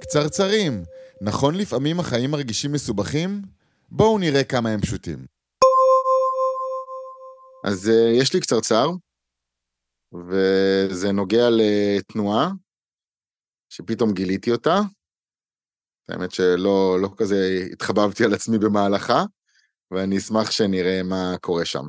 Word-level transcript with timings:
קצרצרים, 0.00 0.84
נכון 1.20 1.54
לפעמים 1.54 2.00
החיים 2.00 2.30
מרגישים 2.30 2.72
מסובכים? 2.72 3.42
בואו 3.90 4.18
נראה 4.18 4.44
כמה 4.44 4.70
הם 4.70 4.80
פשוטים. 4.80 5.26
אז 7.64 7.88
uh, 7.88 8.20
יש 8.20 8.34
לי 8.34 8.40
קצרצר, 8.40 8.90
וזה 10.28 11.12
נוגע 11.12 11.48
לתנועה, 11.50 12.50
שפתאום 13.68 14.12
גיליתי 14.12 14.50
אותה. 14.52 14.80
האמת 16.08 16.32
שלא 16.32 16.98
לא 17.00 17.08
כזה 17.16 17.66
התחבבתי 17.72 18.24
על 18.24 18.34
עצמי 18.34 18.58
במהלכה, 18.58 19.24
ואני 19.90 20.18
אשמח 20.18 20.50
שנראה 20.50 21.02
מה 21.02 21.34
קורה 21.40 21.64
שם. 21.64 21.84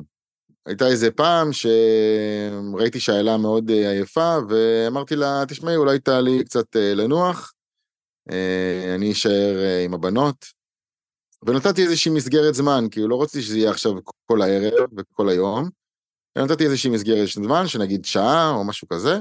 הייתה 0.66 0.86
איזה 0.86 1.10
פעם 1.10 1.50
שראיתי 1.52 3.00
שהאלה 3.00 3.36
מאוד 3.36 3.70
אה, 3.70 3.90
עייפה, 3.90 4.36
ואמרתי 4.48 5.16
לה, 5.16 5.42
תשמעי, 5.48 5.76
אולי 5.76 5.98
תעלי 5.98 6.44
קצת 6.44 6.76
אה, 6.76 6.94
לנוח, 6.94 7.52
אני 8.94 9.12
אשאר 9.12 9.56
עם 9.84 9.94
הבנות. 9.94 10.46
ונתתי 11.46 11.82
איזושהי 11.82 12.12
מסגרת 12.12 12.54
זמן, 12.54 12.84
כאילו 12.90 13.08
לא 13.08 13.22
רציתי 13.22 13.42
שזה 13.42 13.58
יהיה 13.58 13.70
עכשיו 13.70 13.92
כל 14.26 14.42
הערב 14.42 14.88
וכל 14.96 15.28
היום, 15.28 15.68
נתתי 16.38 16.64
איזושהי 16.64 16.90
מסגרת 16.90 17.28
זמן, 17.28 17.68
שנגיד 17.68 18.04
שעה 18.04 18.50
או 18.50 18.64
משהו 18.64 18.88
כזה, 18.88 19.20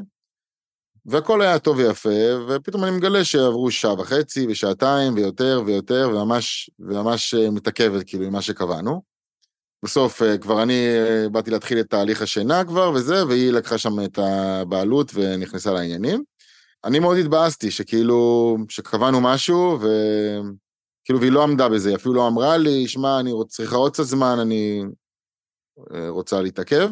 והכל 1.05 1.41
היה 1.41 1.59
טוב 1.59 1.77
ויפה, 1.77 2.09
ופתאום 2.49 2.83
אני 2.83 2.91
מגלה 2.91 3.23
שעברו 3.23 3.71
שעה 3.71 3.93
וחצי 3.93 4.47
ושעתיים 4.47 5.13
ויותר 5.15 5.61
ויותר, 5.65 6.09
וממש, 6.13 6.69
וממש 6.79 7.33
מתעכבת 7.33 8.07
כאילו 8.07 8.25
עם 8.25 8.33
מה 8.33 8.41
שקבענו. 8.41 9.01
בסוף 9.85 10.21
אה, 10.21 10.37
כבר 10.37 10.63
אני 10.63 10.87
אה, 10.87 11.29
באתי 11.29 11.51
להתחיל 11.51 11.79
את 11.79 11.89
תהליך 11.89 12.21
השינה 12.21 12.65
כבר 12.65 12.91
וזה, 12.95 13.25
והיא 13.25 13.51
לקחה 13.51 13.77
שם 13.77 14.03
את 14.05 14.19
הבעלות 14.21 15.11
ונכנסה 15.13 15.73
לעניינים. 15.73 16.23
אני 16.85 16.99
מאוד 16.99 17.17
התבאסתי 17.17 17.71
שכאילו, 17.71 18.57
שקבענו 18.69 19.21
משהו, 19.21 19.79
וכאילו, 19.79 21.19
והיא 21.19 21.31
לא 21.31 21.43
עמדה 21.43 21.69
בזה, 21.69 21.89
היא 21.89 21.95
אפילו 21.95 22.13
לא 22.13 22.27
אמרה 22.27 22.57
לי, 22.57 22.87
שמע, 22.87 23.19
אני 23.19 23.31
צריכה 23.47 23.75
עוד 23.75 23.93
קצת 23.93 24.03
זמן, 24.03 24.37
אני 24.41 24.83
אה, 25.93 26.09
רוצה 26.09 26.41
להתעכב. 26.41 26.89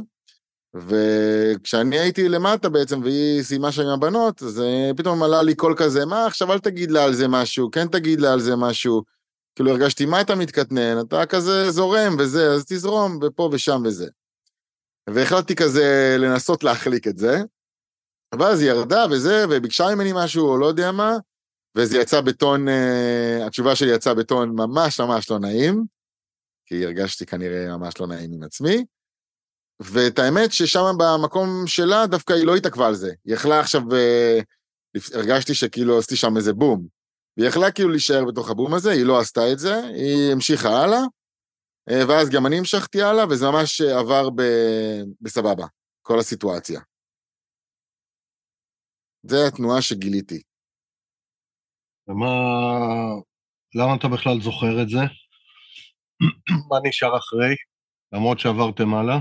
וכשאני 0.75 1.99
הייתי 1.99 2.29
למטה 2.29 2.69
בעצם, 2.69 3.01
והיא 3.03 3.43
סיימה 3.43 3.71
שם 3.71 3.81
עם 3.81 3.89
הבנות, 3.89 4.43
אז 4.43 4.63
פתאום 4.97 5.23
עלה 5.23 5.41
לי 5.41 5.55
קול 5.55 5.75
כזה, 5.77 6.05
מה, 6.05 6.25
עכשיו 6.25 6.53
אל 6.53 6.59
תגיד 6.59 6.91
לה 6.91 7.03
על 7.03 7.13
זה 7.13 7.27
משהו, 7.27 7.71
כן 7.71 7.87
תגיד 7.87 8.21
לה 8.21 8.33
על 8.33 8.39
זה 8.39 8.55
משהו. 8.55 9.03
כאילו 9.55 9.71
הרגשתי, 9.71 10.05
מה 10.05 10.21
אתה 10.21 10.35
מתקטנן? 10.35 11.01
אתה 11.01 11.25
כזה 11.25 11.71
זורם 11.71 12.15
וזה, 12.19 12.51
אז 12.51 12.65
תזרום, 12.65 13.19
ופה 13.21 13.49
ושם 13.51 13.81
וזה. 13.85 14.07
והחלטתי 15.09 15.55
כזה 15.55 16.15
לנסות 16.19 16.63
להחליק 16.63 17.07
את 17.07 17.17
זה, 17.17 17.41
ואז 18.39 18.61
היא 18.61 18.69
ירדה 18.69 19.05
וזה, 19.11 19.45
וביקשה 19.49 19.95
ממני 19.95 20.11
משהו, 20.15 20.49
או 20.49 20.57
לא 20.57 20.65
יודע 20.65 20.91
מה, 20.91 21.17
וזה 21.77 21.97
יצא 21.97 22.21
בטון, 22.21 22.67
uh, 22.67 22.71
התשובה 23.45 23.75
שלי 23.75 23.91
יצאה 23.91 24.13
בטון 24.13 24.49
ממש 24.49 24.99
ממש 24.99 25.29
לא 25.29 25.39
נעים, 25.39 25.85
כי 26.65 26.85
הרגשתי 26.85 27.25
כנראה 27.25 27.77
ממש 27.77 27.99
לא 27.99 28.07
נעים 28.07 28.31
עם 28.33 28.43
עצמי, 28.43 28.85
ואת 29.79 30.19
האמת 30.19 30.51
ששם 30.51 30.95
במקום 30.99 31.67
שלה 31.67 32.07
דווקא 32.07 32.33
היא 32.33 32.45
לא 32.45 32.55
התעכבה 32.55 32.87
על 32.87 32.95
זה. 32.95 33.11
היא 33.25 33.33
יכלה 33.33 33.59
עכשיו, 33.59 33.81
uh, 33.81 35.05
הרגשתי 35.13 35.53
שכאילו 35.53 35.99
עשיתי 35.99 36.15
שם 36.15 36.37
איזה 36.37 36.53
בום. 36.53 36.87
והיא 37.37 37.49
יכלה 37.49 37.71
כאילו 37.71 37.89
להישאר 37.89 38.25
בתוך 38.25 38.49
הבום 38.49 38.73
הזה, 38.73 38.91
היא 38.91 39.05
לא 39.05 39.19
עשתה 39.19 39.51
את 39.51 39.59
זה, 39.59 39.75
היא 39.75 40.31
המשיכה 40.31 40.83
הלאה, 40.83 41.01
אה, 41.89 42.03
ואז 42.07 42.29
גם 42.29 42.45
אני 42.45 42.57
המשכתי 42.57 43.01
הלאה, 43.01 43.25
וזה 43.29 43.45
ממש 43.45 43.81
עבר 43.81 44.29
ב... 44.29 44.41
בסבבה, 45.21 45.65
כל 46.01 46.19
הסיטואציה. 46.19 46.81
זה 49.29 49.47
התנועה 49.47 49.81
שגיליתי. 49.81 50.41
ומה... 52.07 52.29
למה 53.75 53.95
אתה 53.95 54.07
בכלל 54.07 54.41
זוכר 54.41 54.81
את 54.81 54.89
זה? 54.89 54.99
מה 56.69 56.77
נשאר 56.83 57.17
אחרי, 57.17 57.55
למרות 58.13 58.39
שעברתם 58.39 58.93
הלאה? 58.93 59.19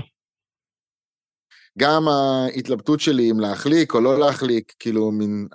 גם 1.77 2.01
ההתלבטות 2.07 2.99
שלי 2.99 3.31
אם 3.31 3.39
להחליק 3.39 3.93
או 3.93 4.01
לא 4.01 4.19
להחליק, 4.19 4.73
כאילו, 4.79 5.11
מן, 5.11 5.47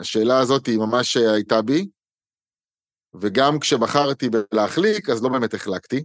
השאלה 0.00 0.38
הזאת 0.38 0.66
היא 0.66 0.78
ממש 0.78 1.16
הייתה 1.16 1.62
בי, 1.62 1.88
וגם 3.20 3.58
כשבחרתי 3.60 4.26
בלהחליק, 4.28 5.10
אז 5.10 5.22
לא 5.22 5.28
באמת 5.28 5.54
החלקתי. 5.54 6.04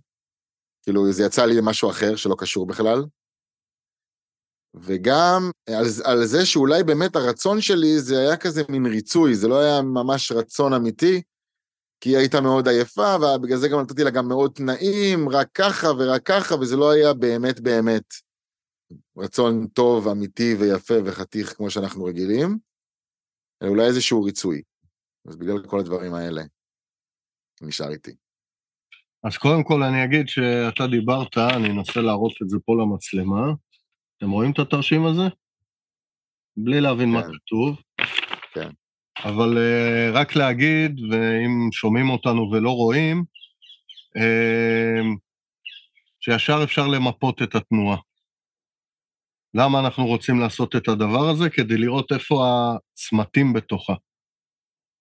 כאילו, 0.83 1.11
זה 1.11 1.23
יצא 1.23 1.45
לי 1.45 1.55
למשהו 1.57 1.89
אחר 1.89 2.15
שלא 2.15 2.35
קשור 2.39 2.67
בכלל. 2.67 3.03
וגם 4.75 5.51
על, 5.69 5.85
על 6.03 6.25
זה 6.25 6.45
שאולי 6.45 6.83
באמת 6.83 7.15
הרצון 7.15 7.61
שלי 7.61 7.99
זה 7.99 8.19
היה 8.19 8.37
כזה 8.37 8.63
מין 8.69 8.85
ריצוי, 8.85 9.35
זה 9.35 9.47
לא 9.47 9.59
היה 9.59 9.81
ממש 9.81 10.31
רצון 10.31 10.73
אמיתי, 10.73 11.21
כי 12.01 12.09
היא 12.09 12.17
הייתה 12.17 12.41
מאוד 12.41 12.67
עייפה, 12.67 13.15
ובגלל 13.15 13.57
זה 13.57 13.67
גם 13.67 13.79
נתתי 13.79 14.03
לה 14.03 14.09
גם 14.09 14.27
מאוד 14.27 14.51
תנאים, 14.51 15.29
רק 15.29 15.47
ככה 15.53 15.87
ורק 15.87 16.21
ככה, 16.25 16.55
וזה 16.55 16.75
לא 16.75 16.91
היה 16.91 17.13
באמת 17.13 17.59
באמת 17.59 18.13
רצון 19.17 19.67
טוב, 19.67 20.07
אמיתי 20.07 20.55
ויפה 20.59 20.93
וחתיך 21.05 21.53
כמו 21.53 21.69
שאנחנו 21.69 22.05
רגילים, 22.05 22.57
אלא 23.61 23.69
אולי 23.69 23.85
איזשהו 23.85 24.23
ריצוי. 24.23 24.61
אז 25.27 25.35
בגלל 25.35 25.67
כל 25.67 25.79
הדברים 25.79 26.13
האלה, 26.13 26.41
נשאר 27.61 27.91
איתי. 27.91 28.15
אז 29.23 29.37
קודם 29.37 29.63
כל 29.63 29.83
אני 29.83 30.03
אגיד 30.03 30.27
שאתה 30.27 30.87
דיברת, 30.87 31.37
אני 31.37 31.69
אנסה 31.69 32.01
להראות 32.01 32.33
את 32.43 32.49
זה 32.49 32.57
פה 32.65 32.73
למצלמה. 32.81 33.53
אתם 34.17 34.29
רואים 34.29 34.51
את 34.51 34.59
התרשים 34.59 35.05
הזה? 35.05 35.27
בלי 36.57 36.81
להבין 36.81 37.09
כן. 37.09 37.13
מה 37.13 37.21
כתוב. 37.23 37.81
כן. 38.53 38.69
אבל 39.23 39.57
uh, 39.57 40.17
רק 40.17 40.35
להגיד, 40.35 40.99
ואם 40.99 41.71
שומעים 41.71 42.09
אותנו 42.09 42.51
ולא 42.51 42.69
רואים, 42.69 43.23
uh, 44.17 45.17
שישר 46.19 46.59
אפשר 46.63 46.87
למפות 46.87 47.41
את 47.41 47.55
התנועה. 47.55 47.97
למה 49.53 49.79
אנחנו 49.79 50.05
רוצים 50.05 50.39
לעשות 50.39 50.75
את 50.75 50.87
הדבר 50.87 51.29
הזה? 51.29 51.49
כדי 51.49 51.77
לראות 51.77 52.11
איפה 52.11 52.45
הצמתים 52.45 53.53
בתוכה. 53.53 53.93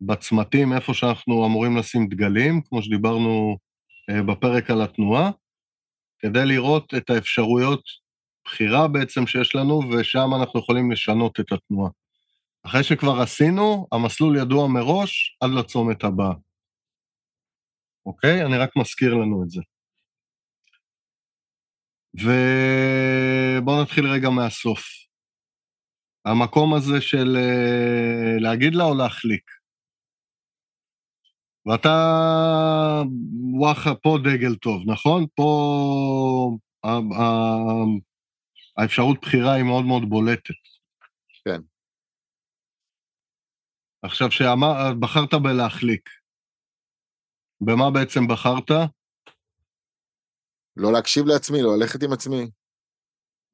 בצמתים, 0.00 0.72
איפה 0.72 0.94
שאנחנו 0.94 1.46
אמורים 1.46 1.76
לשים 1.76 2.08
דגלים, 2.08 2.62
כמו 2.62 2.82
שדיברנו 2.82 3.58
אה, 4.10 4.22
בפרק 4.22 4.70
על 4.70 4.82
התנועה, 4.82 5.30
כדי 6.18 6.46
לראות 6.46 6.94
את 6.96 7.10
האפשרויות 7.10 7.82
בחירה 8.46 8.88
בעצם 8.88 9.26
שיש 9.26 9.54
לנו, 9.54 9.80
ושם 9.90 10.28
אנחנו 10.40 10.60
יכולים 10.60 10.90
לשנות 10.90 11.40
את 11.40 11.52
התנועה. 11.52 11.90
אחרי 12.62 12.84
שכבר 12.84 13.20
עשינו, 13.20 13.86
המסלול 13.92 14.36
ידוע 14.36 14.68
מראש 14.68 15.36
עד 15.40 15.50
לצומת 15.50 16.04
הבא. 16.04 16.32
אוקיי? 18.06 18.44
אני 18.44 18.56
רק 18.56 18.76
מזכיר 18.76 19.14
לנו 19.14 19.42
את 19.42 19.50
זה. 19.50 19.60
ובואו 22.14 23.82
נתחיל 23.82 24.06
רגע 24.06 24.30
מהסוף. 24.30 24.82
המקום 26.24 26.74
הזה 26.74 27.00
של 27.00 27.36
אה, 27.36 28.40
להגיד 28.40 28.74
לה 28.74 28.84
או 28.84 28.94
להחליק. 28.94 29.50
ואתה, 31.66 33.02
וואחה, 33.52 33.94
פה 33.94 34.18
דגל 34.24 34.54
טוב, 34.54 34.82
נכון? 34.86 35.26
פה 35.34 36.56
האפשרות 38.76 39.20
בחירה 39.22 39.54
היא 39.54 39.64
מאוד 39.64 39.84
מאוד 39.84 40.02
בולטת. 40.08 40.60
כן. 41.44 41.60
עכשיו, 44.02 44.30
שבחרת 44.30 45.34
בלהחליק, 45.42 46.08
במה 47.60 47.90
בעצם 47.94 48.20
בחרת? 48.28 48.70
לא 50.76 50.92
להקשיב 50.92 51.24
לעצמי, 51.26 51.62
לא 51.62 51.70
ללכת 51.78 52.02
עם 52.02 52.12
עצמי. 52.12 52.50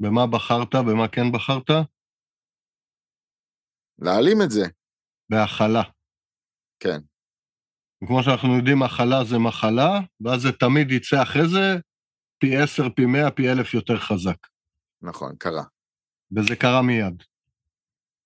במה 0.03 0.27
בחרת? 0.27 0.75
במה 0.75 1.09
כן 1.09 1.33
בחרת? 1.33 1.71
להעלים 3.99 4.39
את 4.45 4.51
זה. 4.51 4.65
בהכלה. 5.31 5.83
כן. 6.81 7.01
וכמו 8.05 8.23
שאנחנו 8.23 8.57
יודעים, 8.57 8.83
הכלה 8.83 9.25
זה 9.25 9.39
מחלה, 9.39 9.91
ואז 10.21 10.43
זה 10.43 10.53
תמיד 10.53 10.91
יצא 10.91 11.23
אחרי 11.23 11.49
זה 11.49 11.81
פי 12.39 12.57
עשר, 12.57 12.83
פי 12.97 13.07
מאה, 13.07 13.31
פי 13.31 13.43
אלף 13.53 13.75
יותר 13.75 13.99
חזק. 13.99 14.52
נכון, 15.03 15.37
קרה. 15.39 15.63
וזה 16.37 16.57
קרה 16.57 16.83
מיד. 16.83 17.23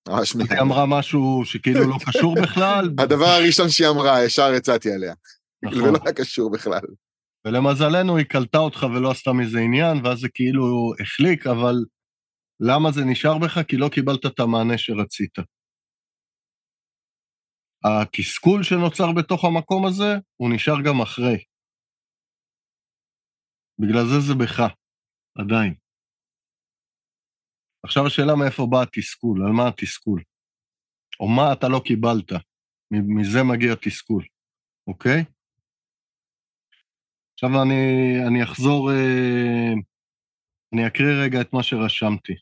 ממש 0.08 0.34
מיד. 0.34 0.52
היא 0.52 0.60
אמרה 0.60 0.86
משהו 0.86 1.42
שכאילו 1.44 1.80
לא 1.80 1.96
קשור 2.06 2.34
בכלל. 2.42 2.84
הדבר 2.98 3.26
הראשון 3.26 3.68
שהיא 3.68 3.88
אמרה, 3.88 4.24
ישר 4.24 4.52
יצאתי 4.56 4.92
עליה. 4.92 5.14
נכון. 5.62 5.78
זה 5.78 5.90
לא 5.90 5.98
היה 6.04 6.14
קשור 6.14 6.50
בכלל. 6.50 6.86
ולמזלנו 7.46 8.16
היא 8.16 8.26
קלטה 8.26 8.58
אותך 8.58 8.86
ולא 8.94 9.10
עשתה 9.10 9.32
מזה 9.32 9.58
עניין, 9.58 9.96
ואז 10.04 10.18
זה 10.18 10.28
כאילו 10.34 10.92
החליק, 11.00 11.46
אבל 11.46 11.74
למה 12.60 12.92
זה 12.92 13.00
נשאר 13.04 13.38
בך? 13.38 13.58
כי 13.68 13.76
לא 13.76 13.88
קיבלת 13.88 14.26
את 14.26 14.40
המענה 14.40 14.78
שרצית. 14.78 15.38
התסכול 17.84 18.62
שנוצר 18.62 19.12
בתוך 19.16 19.44
המקום 19.44 19.86
הזה, 19.86 20.14
הוא 20.36 20.54
נשאר 20.54 20.82
גם 20.84 21.00
אחרי. 21.02 21.44
בגלל 23.78 24.04
זה 24.06 24.20
זה 24.20 24.34
בך, 24.34 24.60
עדיין. 25.38 25.74
עכשיו 27.86 28.06
השאלה 28.06 28.34
מאיפה 28.34 28.66
בא 28.70 28.82
התסכול, 28.82 29.46
על 29.46 29.52
מה 29.52 29.68
התסכול, 29.68 30.22
או 31.20 31.28
מה 31.28 31.52
אתה 31.52 31.68
לא 31.68 31.82
קיבלת. 31.84 32.32
מזה 32.90 33.42
מגיע 33.42 33.74
תסכול, 33.74 34.24
אוקיי? 34.86 35.24
עכשיו 37.34 37.62
אני, 37.62 38.16
אני 38.28 38.44
אחזור, 38.44 38.92
אה, 38.92 39.72
אני 40.74 40.86
אקריא 40.86 41.24
רגע 41.24 41.40
את 41.40 41.52
מה 41.52 41.62
שרשמתי. 41.62 42.32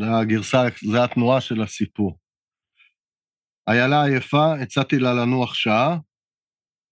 זה 0.00 0.06
הגרסה, 0.20 0.62
זה 0.90 1.04
התנועה 1.04 1.40
של 1.40 1.62
הסיפור. 1.62 2.18
איילה 3.68 4.04
עייפה, 4.04 4.54
הצעתי 4.62 4.98
לה 4.98 5.14
לנוח 5.14 5.54
שעה, 5.54 5.98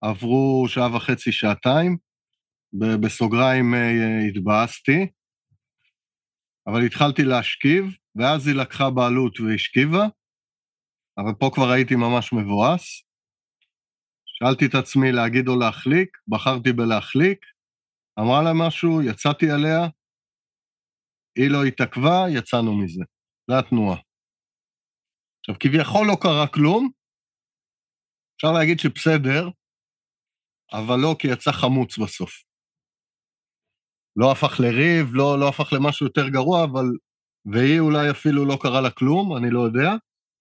עברו 0.01 0.65
שעה 0.67 0.95
וחצי, 0.95 1.31
שעתיים, 1.31 1.97
בסוגריים 2.73 3.73
אה, 3.73 4.27
התבאסתי, 4.27 5.07
אבל 6.67 6.85
התחלתי 6.85 7.23
להשכיב, 7.23 7.83
ואז 8.15 8.47
היא 8.47 8.55
לקחה 8.55 8.89
בעלות 8.89 9.39
והשכיבה, 9.39 10.03
אבל 11.17 11.33
פה 11.39 11.51
כבר 11.53 11.69
הייתי 11.71 11.95
ממש 11.95 12.33
מבואס. 12.33 13.03
שאלתי 14.25 14.65
את 14.65 14.75
עצמי 14.75 15.11
להגיד 15.11 15.47
או 15.47 15.59
להחליק, 15.59 16.17
בחרתי 16.27 16.71
בלהחליק, 16.73 17.39
אמרה 18.19 18.43
לה 18.43 18.53
משהו, 18.67 19.01
יצאתי 19.01 19.45
עליה, 19.51 19.81
היא 21.37 21.51
לא 21.51 21.63
התעכבה, 21.67 22.17
יצאנו 22.37 22.77
מזה. 22.77 23.03
זה 23.47 23.59
התנועה. 23.59 23.97
עכשיו, 25.39 25.55
כביכול 25.59 26.07
לא 26.07 26.15
קרה 26.21 26.47
כלום, 26.53 26.91
אפשר 28.35 28.51
להגיד 28.51 28.79
שבסדר, 28.79 29.49
אבל 30.73 30.95
לא, 31.01 31.15
כי 31.19 31.27
יצא 31.27 31.51
חמוץ 31.51 31.97
בסוף. 31.97 32.43
לא 34.15 34.31
הפך 34.31 34.59
לריב, 34.59 35.15
לא, 35.15 35.39
לא 35.39 35.49
הפך 35.49 35.73
למשהו 35.73 36.05
יותר 36.05 36.29
גרוע, 36.29 36.63
אבל... 36.63 36.85
והיא 37.45 37.79
אולי 37.79 38.11
אפילו 38.11 38.45
לא 38.45 38.57
קרה 38.61 38.81
לה 38.81 38.91
כלום, 38.91 39.37
אני 39.37 39.49
לא 39.49 39.59
יודע. 39.59 39.89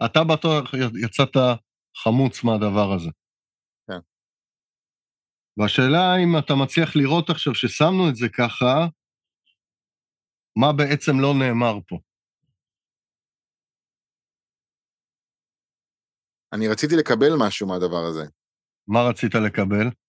אתה 0.04 0.20
בטוח 0.24 0.74
יצאת 1.04 1.36
חמוץ 1.96 2.44
מהדבר 2.44 2.92
הזה. 2.96 3.10
כן. 3.86 3.98
והשאלה 5.56 6.16
אם 6.24 6.38
אתה 6.38 6.54
מצליח 6.54 6.96
לראות 6.96 7.30
עכשיו 7.30 7.54
ששמנו 7.54 8.08
את 8.08 8.16
זה 8.16 8.28
ככה, 8.28 8.86
מה 10.56 10.72
בעצם 10.72 11.20
לא 11.20 11.34
נאמר 11.38 11.78
פה. 11.88 11.98
אני 16.52 16.68
רציתי 16.68 16.96
לקבל 16.96 17.32
משהו 17.46 17.66
מהדבר 17.66 18.04
הזה. 18.10 18.24
מה 18.88 19.00
רצית 19.10 19.34
לקבל? 19.34 20.01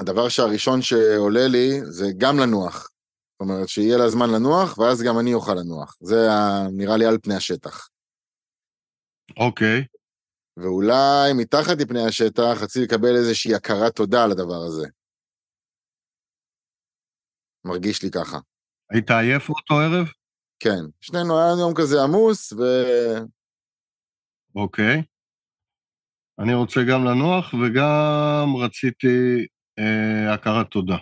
הדבר 0.00 0.28
שהראשון 0.28 0.82
שעולה 0.82 1.48
לי 1.48 1.80
זה 1.84 2.06
גם 2.18 2.38
לנוח. 2.38 2.90
זאת 3.32 3.40
אומרת, 3.40 3.68
שיהיה 3.68 3.98
לה 3.98 4.08
זמן 4.08 4.30
לנוח, 4.34 4.78
ואז 4.78 5.02
גם 5.02 5.18
אני 5.18 5.34
אוכל 5.34 5.54
לנוח. 5.54 5.96
זה 6.00 6.16
נראה 6.72 6.96
לי 6.96 7.06
על 7.06 7.18
פני 7.22 7.34
השטח. 7.34 7.88
אוקיי. 9.36 9.84
ואולי 10.56 11.32
מתחת 11.34 11.76
לפני 11.80 12.06
השטח 12.08 12.62
רציתי 12.62 12.84
לקבל 12.84 13.16
איזושהי 13.16 13.54
הכרת 13.54 13.96
תודה 13.96 14.24
על 14.24 14.30
הדבר 14.30 14.62
הזה. 14.66 14.86
מרגיש 17.64 18.02
לי 18.02 18.10
ככה. 18.10 18.38
היית 18.90 19.10
עייף 19.10 19.48
אותו 19.48 19.74
ערב? 19.74 20.06
כן. 20.60 20.82
שנינו 21.00 21.38
היה 21.38 21.60
יום 21.60 21.74
כזה 21.74 22.02
עמוס, 22.02 22.52
ו... 22.52 22.62
אוקיי. 24.54 25.02
אני 26.38 26.54
רוצה 26.54 26.80
גם 26.90 27.04
לנוח 27.04 27.54
וגם 27.54 28.56
רציתי 28.64 29.46
אה, 29.80 30.34
הכרת 30.34 30.70
תודה. 30.70 30.96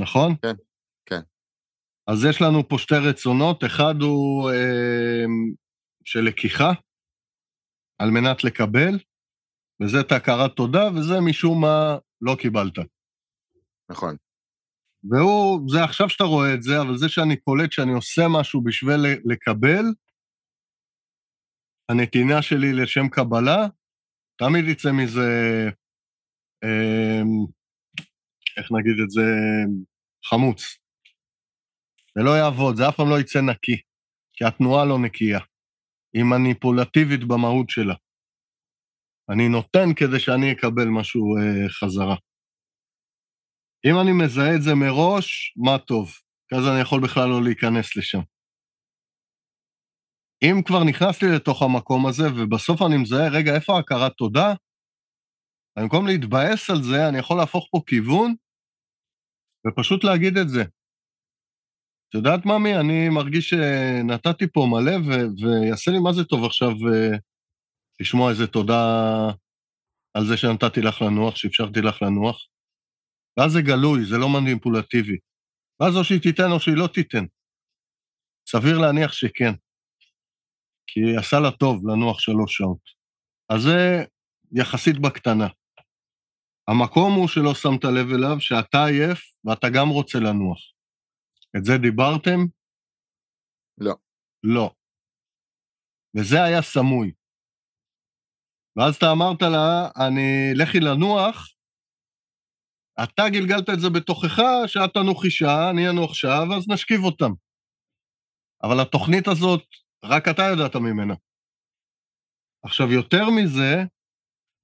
נכון? 0.00 0.34
כן, 0.42 0.54
כן. 1.06 1.20
אז 2.06 2.24
יש 2.30 2.42
לנו 2.42 2.68
פה 2.68 2.78
שתי 2.78 2.94
רצונות, 3.10 3.64
אחד 3.64 3.94
הוא 4.00 4.50
אה, 4.50 5.24
של 6.04 6.20
לקיחה, 6.20 6.72
על 7.98 8.10
מנת 8.10 8.44
לקבל, 8.44 8.98
וזה 9.82 10.00
את 10.00 10.12
הכרת 10.12 10.56
תודה, 10.56 10.84
וזה 10.94 11.14
משום 11.20 11.60
מה 11.60 11.98
לא 12.20 12.36
קיבלת. 12.40 12.78
נכון. 13.90 14.16
והוא, 15.10 15.70
זה 15.70 15.84
עכשיו 15.84 16.08
שאתה 16.08 16.24
רואה 16.24 16.54
את 16.54 16.62
זה, 16.62 16.80
אבל 16.80 16.96
זה 16.96 17.08
שאני 17.08 17.36
קולט 17.36 17.72
שאני 17.72 17.92
עושה 17.92 18.22
משהו 18.40 18.62
בשביל 18.64 19.00
לקבל, 19.24 19.84
הנתינה 21.88 22.42
שלי 22.42 22.72
לשם 22.72 23.08
קבלה, 23.08 23.66
תמיד 24.38 24.64
יצא 24.68 24.92
מזה, 24.92 25.30
אה, 26.64 27.22
איך 28.56 28.72
נגיד 28.72 29.00
את 29.04 29.10
זה, 29.10 29.22
חמוץ. 30.24 30.78
זה 32.14 32.22
לא 32.24 32.30
יעבוד, 32.30 32.76
זה 32.76 32.88
אף 32.88 32.96
פעם 32.96 33.10
לא 33.10 33.20
יצא 33.20 33.40
נקי, 33.40 33.76
כי 34.32 34.44
התנועה 34.44 34.84
לא 34.84 34.98
נקייה. 34.98 35.40
היא 36.14 36.24
מניפולטיבית 36.24 37.24
במהות 37.24 37.70
שלה. 37.70 37.94
אני 39.30 39.48
נותן 39.48 39.94
כדי 39.96 40.20
שאני 40.20 40.52
אקבל 40.52 40.88
משהו 40.88 41.36
אה, 41.36 41.68
חזרה. 41.68 42.16
אם 43.86 43.94
אני 44.02 44.12
מזהה 44.24 44.54
את 44.54 44.62
זה 44.62 44.74
מראש, 44.74 45.54
מה 45.56 45.78
טוב, 45.78 46.10
כי 46.48 46.54
אז 46.56 46.68
אני 46.68 46.80
יכול 46.80 47.02
בכלל 47.02 47.28
לא 47.28 47.42
להיכנס 47.42 47.96
לשם. 47.96 48.20
אם 50.42 50.62
כבר 50.66 50.84
נכנסתי 50.84 51.26
לתוך 51.36 51.62
המקום 51.62 52.06
הזה, 52.06 52.22
ובסוף 52.36 52.82
אני 52.82 52.96
מזהה, 52.96 53.28
רגע, 53.28 53.54
איפה 53.54 53.76
ההכרת 53.76 54.12
תודה? 54.12 54.54
במקום 55.78 56.06
להתבאס 56.06 56.70
על 56.70 56.82
זה, 56.82 57.08
אני 57.08 57.18
יכול 57.18 57.36
להפוך 57.36 57.68
פה 57.70 57.80
כיוון 57.86 58.34
ופשוט 59.66 60.04
להגיד 60.04 60.36
את 60.36 60.48
זה. 60.48 60.62
את 62.08 62.14
יודעת, 62.14 62.46
ממי, 62.46 62.76
אני 62.76 63.08
מרגיש 63.08 63.50
שנתתי 63.50 64.46
פה 64.52 64.66
מלא, 64.70 64.96
ו- 65.06 65.28
ויעשה 65.42 65.90
לי 65.90 65.98
מה 65.98 66.12
זה 66.12 66.24
טוב 66.24 66.44
עכשיו 66.44 66.70
uh, 66.70 67.18
לשמוע 68.00 68.30
איזה 68.30 68.46
תודה 68.46 68.82
על 70.14 70.24
זה 70.28 70.36
שנתתי 70.36 70.80
לך 70.80 71.02
לנוח, 71.02 71.36
שאפשרתי 71.36 71.80
לך 71.80 72.02
לנוח. 72.02 72.46
ואז 73.36 73.52
זה 73.52 73.62
גלוי, 73.62 74.04
זה 74.10 74.16
לא 74.18 74.28
מניפולטיבי. 74.28 75.18
ואז 75.80 75.96
או 75.96 76.04
שהיא 76.04 76.20
תיתן 76.20 76.50
או 76.52 76.60
שהיא 76.60 76.76
לא 76.76 76.86
תיתן. 76.94 77.24
סביר 78.48 78.78
להניח 78.78 79.12
שכן. 79.12 79.52
כי 80.86 81.00
עשה 81.18 81.40
לה 81.40 81.50
טוב 81.50 81.88
לנוח 81.88 82.20
שלוש 82.20 82.56
שעות. 82.56 82.84
אז 83.48 83.62
זה 83.62 84.04
יחסית 84.52 84.98
בקטנה. 84.98 85.48
המקום 86.68 87.14
הוא 87.14 87.28
שלא 87.28 87.54
שמת 87.54 87.84
לב 87.84 88.08
אליו, 88.14 88.40
שאתה 88.40 88.84
עייף 88.84 89.20
ואתה 89.44 89.66
גם 89.74 89.88
רוצה 89.88 90.18
לנוח. 90.18 90.58
את 91.56 91.64
זה 91.64 91.72
דיברתם? 91.78 92.38
לא. 93.78 93.94
לא. 94.42 94.70
וזה 96.16 96.42
היה 96.42 96.62
סמוי. 96.62 97.12
ואז 98.76 98.96
אתה 98.96 99.06
אמרת 99.12 99.42
לה, 99.42 99.88
אני, 100.06 100.54
לכי 100.54 100.80
לנוח, 100.80 101.56
אתה 103.02 103.22
גלגלת 103.32 103.70
את 103.70 103.80
זה 103.80 103.88
בתוכך, 103.90 104.42
שאת 104.66 104.94
תנוחי 104.94 105.30
שעה, 105.30 105.70
אני 105.70 105.90
אנוח 105.90 106.14
שעה, 106.14 106.50
ואז 106.50 106.68
נשכיב 106.68 107.00
אותם. 107.04 107.30
אבל 108.62 108.80
התוכנית 108.80 109.28
הזאת, 109.28 109.64
רק 110.04 110.28
אתה 110.28 110.42
ידעת 110.52 110.76
ממנה. 110.76 111.14
עכשיו, 112.62 112.92
יותר 112.92 113.24
מזה, 113.30 113.74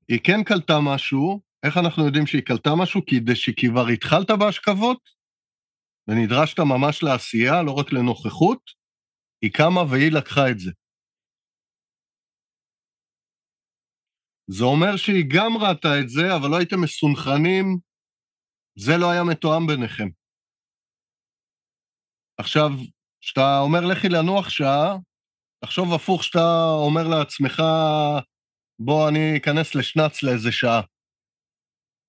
היא 0.09 0.21
כן 0.25 0.45
קלטה 0.45 0.75
משהו, 0.95 1.41
איך 1.67 1.77
אנחנו 1.77 2.07
יודעים 2.07 2.27
שהיא 2.27 2.43
קלטה 2.43 2.71
משהו? 2.83 3.01
כי 3.07 3.17
שכבר 3.35 3.87
התחלת 3.95 4.31
בהשכבות, 4.41 5.11
ונדרשת 6.09 6.59
ממש 6.61 7.03
לעשייה, 7.03 7.63
לא 7.63 7.73
רק 7.73 7.93
לנוכחות, 7.93 8.71
היא 9.43 9.53
קמה 9.53 9.83
והיא 9.91 10.13
לקחה 10.13 10.51
את 10.51 10.59
זה. 10.59 10.71
זה 14.47 14.65
אומר 14.65 14.97
שהיא 14.97 15.25
גם 15.35 15.53
ראתה 15.63 16.01
את 16.01 16.09
זה, 16.09 16.37
אבל 16.37 16.51
לא 16.51 16.57
הייתם 16.57 16.81
מסונכרנים, 16.85 17.79
זה 18.79 18.93
לא 19.01 19.11
היה 19.11 19.23
מתואם 19.25 19.67
ביניכם. 19.67 20.09
עכשיו, 22.39 22.69
כשאתה 23.21 23.59
אומר 23.61 23.81
לכי 23.91 24.09
לנוח 24.09 24.49
שעה, 24.49 24.97
תחשוב 25.65 25.95
הפוך 25.95 26.25
שאתה 26.25 26.67
אומר 26.85 27.09
לעצמך, 27.09 27.63
בוא 28.79 29.09
אני 29.09 29.37
אכנס 29.37 29.75
לשנץ 29.75 30.23
לאיזה 30.23 30.53
שעה. 30.53 30.81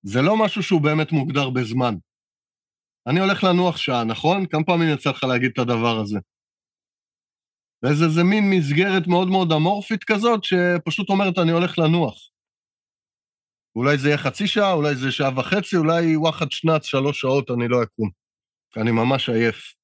זה 0.04 0.22
לא 0.22 0.38
משהו 0.44 0.64
שהוא 0.64 0.82
באמת 0.82 1.12
מוגדר 1.12 1.50
בזמן. 1.50 1.96
אני 3.08 3.20
הולך 3.20 3.44
לנוח 3.44 3.78
שעה, 3.78 4.04
נכון? 4.04 4.46
כמה 4.46 4.64
פעמים 4.64 4.94
יצא 4.94 5.10
לך 5.10 5.24
להגיד 5.24 5.52
את 5.54 5.60
הדבר 5.60 6.00
הזה? 6.02 6.20
וזה 7.86 8.06
איזה 8.06 8.24
מין 8.24 8.50
מסגרת 8.50 9.08
מאוד 9.08 9.28
מאוד 9.28 9.52
אמורפית 9.52 10.04
כזאת, 10.04 10.44
שפשוט 10.44 11.10
אומרת, 11.10 11.38
אני 11.38 11.52
הולך 11.52 11.80
לנוח. 11.80 12.30
אולי 13.76 13.98
זה 13.98 14.08
יהיה 14.08 14.18
חצי 14.18 14.48
שעה, 14.48 14.74
אולי 14.74 14.96
זה 14.96 15.12
שעה 15.12 15.40
וחצי, 15.40 15.78
אולי 15.78 16.18
וואחד 16.18 16.52
שנץ, 16.52 16.86
שלוש 16.86 17.22
שעות, 17.22 17.52
אני 17.52 17.68
לא 17.68 17.84
אקום. 17.84 18.10
אני 18.78 18.92
ממש 18.92 19.30
עייף. 19.30 19.83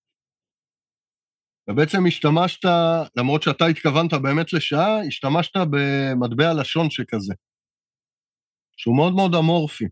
ובעצם 1.69 1.97
השתמשת, 2.07 2.59
למרות 3.15 3.43
שאתה 3.43 3.65
התכוונת 3.65 4.13
באמת 4.23 4.53
לשעה, 4.53 5.01
השתמשת 5.07 5.53
במטבע 5.71 6.53
לשון 6.59 6.89
שכזה, 6.89 7.33
שהוא 8.77 8.95
מאוד 8.97 9.13
מאוד 9.13 9.35
אמורפי. 9.35 9.85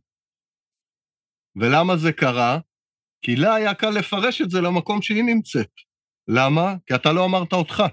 ולמה 1.55 1.97
זה 1.97 2.11
קרה? 2.13 2.59
כי 3.21 3.35
לה 3.35 3.55
היה 3.55 3.73
קל 3.73 3.89
לפרש 3.99 4.41
את 4.41 4.49
זה 4.49 4.61
למקום 4.61 5.01
שהיא 5.01 5.23
נמצאת. 5.23 5.71
למה? 6.27 6.75
כי 6.85 6.95
אתה 6.95 7.09
לא 7.13 7.25
אמרת 7.25 7.53
אותך. 7.53 7.83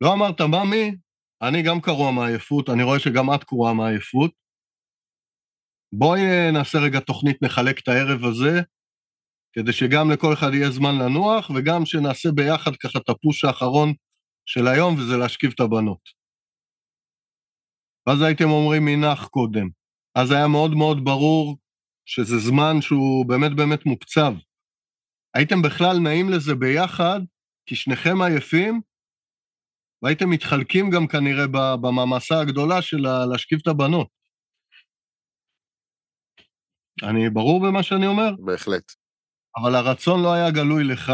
לא 0.00 0.12
אמרת, 0.12 0.40
ממי, 0.40 0.96
אני 1.42 1.62
גם 1.62 1.80
קרוע 1.80 2.12
מעייפות, 2.12 2.68
אני 2.68 2.82
רואה 2.82 2.98
שגם 2.98 3.34
את 3.34 3.44
קרועה 3.44 3.74
מעייפות. 3.74 4.32
בואי 5.92 6.20
אה, 6.20 6.50
נעשה 6.52 6.78
רגע 6.78 7.00
תוכנית, 7.00 7.42
נחלק 7.42 7.78
את 7.78 7.88
הערב 7.88 8.24
הזה, 8.24 8.60
כדי 9.52 9.72
שגם 9.72 10.10
לכל 10.10 10.32
אחד 10.32 10.50
יהיה 10.54 10.70
זמן 10.70 10.94
לנוח, 10.98 11.50
וגם 11.50 11.86
שנעשה 11.86 12.28
ביחד 12.34 12.76
ככה 12.76 12.98
את 12.98 13.08
הפוש 13.08 13.44
האחרון 13.44 13.92
של 14.46 14.66
היום, 14.66 14.94
וזה 14.94 15.16
להשכיב 15.16 15.50
את 15.54 15.60
הבנות. 15.60 16.20
ואז 18.06 18.22
הייתם 18.22 18.50
אומרים 18.50 18.84
מי 18.84 18.96
נח 18.96 19.28
קודם. 19.28 19.68
אז 20.14 20.30
היה 20.30 20.48
מאוד 20.48 20.70
מאוד 20.70 21.04
ברור 21.04 21.58
שזה 22.06 22.38
זמן 22.38 22.80
שהוא 22.80 23.26
באמת 23.26 23.56
באמת 23.56 23.86
מוקצב. 23.86 24.32
הייתם 25.34 25.62
בכלל 25.62 25.98
נעים 26.02 26.30
לזה 26.30 26.54
ביחד, 26.54 27.20
כי 27.66 27.74
שניכם 27.76 28.22
עייפים, 28.22 28.80
והייתם 30.02 30.30
מתחלקים 30.30 30.90
גם 30.90 31.06
כנראה 31.06 31.46
במעמסה 31.82 32.40
הגדולה 32.40 32.82
של 32.82 33.00
להשכיב 33.32 33.58
את 33.62 33.66
הבנות. 33.66 34.08
אני 37.02 37.30
ברור 37.30 37.60
במה 37.66 37.82
שאני 37.82 38.06
אומר? 38.06 38.30
בהחלט. 38.44 38.92
אבל 39.56 39.74
הרצון 39.74 40.22
לא 40.22 40.32
היה 40.32 40.50
גלוי 40.50 40.84
לך, 40.92 41.12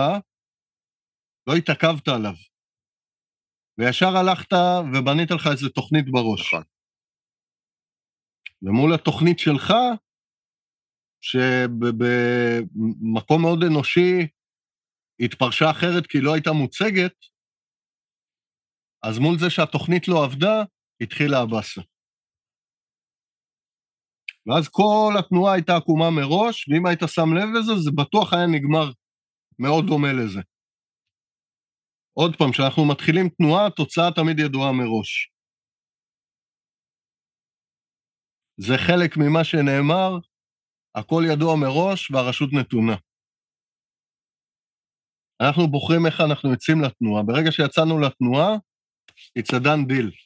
לא 1.49 1.55
התעכבת 1.55 2.09
עליו. 2.09 2.37
וישר 3.79 4.17
הלכת 4.17 4.53
ובנית 4.93 5.31
לך 5.31 5.47
איזו 5.53 5.69
תוכנית 5.69 6.05
בראש. 6.11 6.55
נכון. 6.55 6.63
ומול 8.63 8.95
התוכנית 8.95 9.39
שלך, 9.39 9.73
שבמקום 11.21 12.23
מאוד 13.43 13.59
אנושי 13.71 14.29
התפרשה 15.21 15.71
אחרת 15.71 16.07
כי 16.07 16.19
לא 16.21 16.35
הייתה 16.35 16.51
מוצגת, 16.53 17.17
אז 19.03 19.19
מול 19.19 19.39
זה 19.39 19.51
שהתוכנית 19.51 20.09
לא 20.09 20.25
עבדה, 20.25 20.65
התחילה 21.01 21.39
הבאסה. 21.41 21.83
ואז 24.47 24.69
כל 24.69 25.13
התנועה 25.19 25.55
הייתה 25.55 25.77
עקומה 25.77 26.11
מראש, 26.11 26.69
ואם 26.69 26.87
היית 26.87 27.01
שם 27.07 27.29
לב 27.37 27.49
לזה, 27.59 27.73
זה 27.85 27.91
בטוח 28.01 28.33
היה 28.33 28.47
נגמר 28.47 28.87
מאוד 29.59 29.85
דומה 29.87 30.13
לזה. 30.13 30.41
עוד 32.19 32.37
פעם, 32.39 32.53
כשאנחנו 32.53 32.89
מתחילים 32.89 33.29
תנועה, 33.29 33.67
התוצאה 33.67 34.13
תמיד 34.15 34.39
ידועה 34.39 34.73
מראש. 34.73 35.31
זה 38.61 38.75
חלק 38.87 39.17
ממה 39.17 39.45
שנאמר, 39.45 40.11
הכל 40.95 41.23
ידוע 41.33 41.57
מראש 41.57 42.11
והרשות 42.11 42.51
נתונה. 42.53 42.97
אנחנו 45.41 45.71
בוחרים 45.71 46.07
איך 46.07 46.21
אנחנו 46.21 46.51
יוצאים 46.51 46.81
לתנועה. 46.81 47.23
ברגע 47.23 47.53
שיצאנו 47.53 48.01
לתנועה, 48.01 48.51
it's 49.39 49.53
a 49.57 49.61
done 49.65 49.85
deal. 49.91 50.26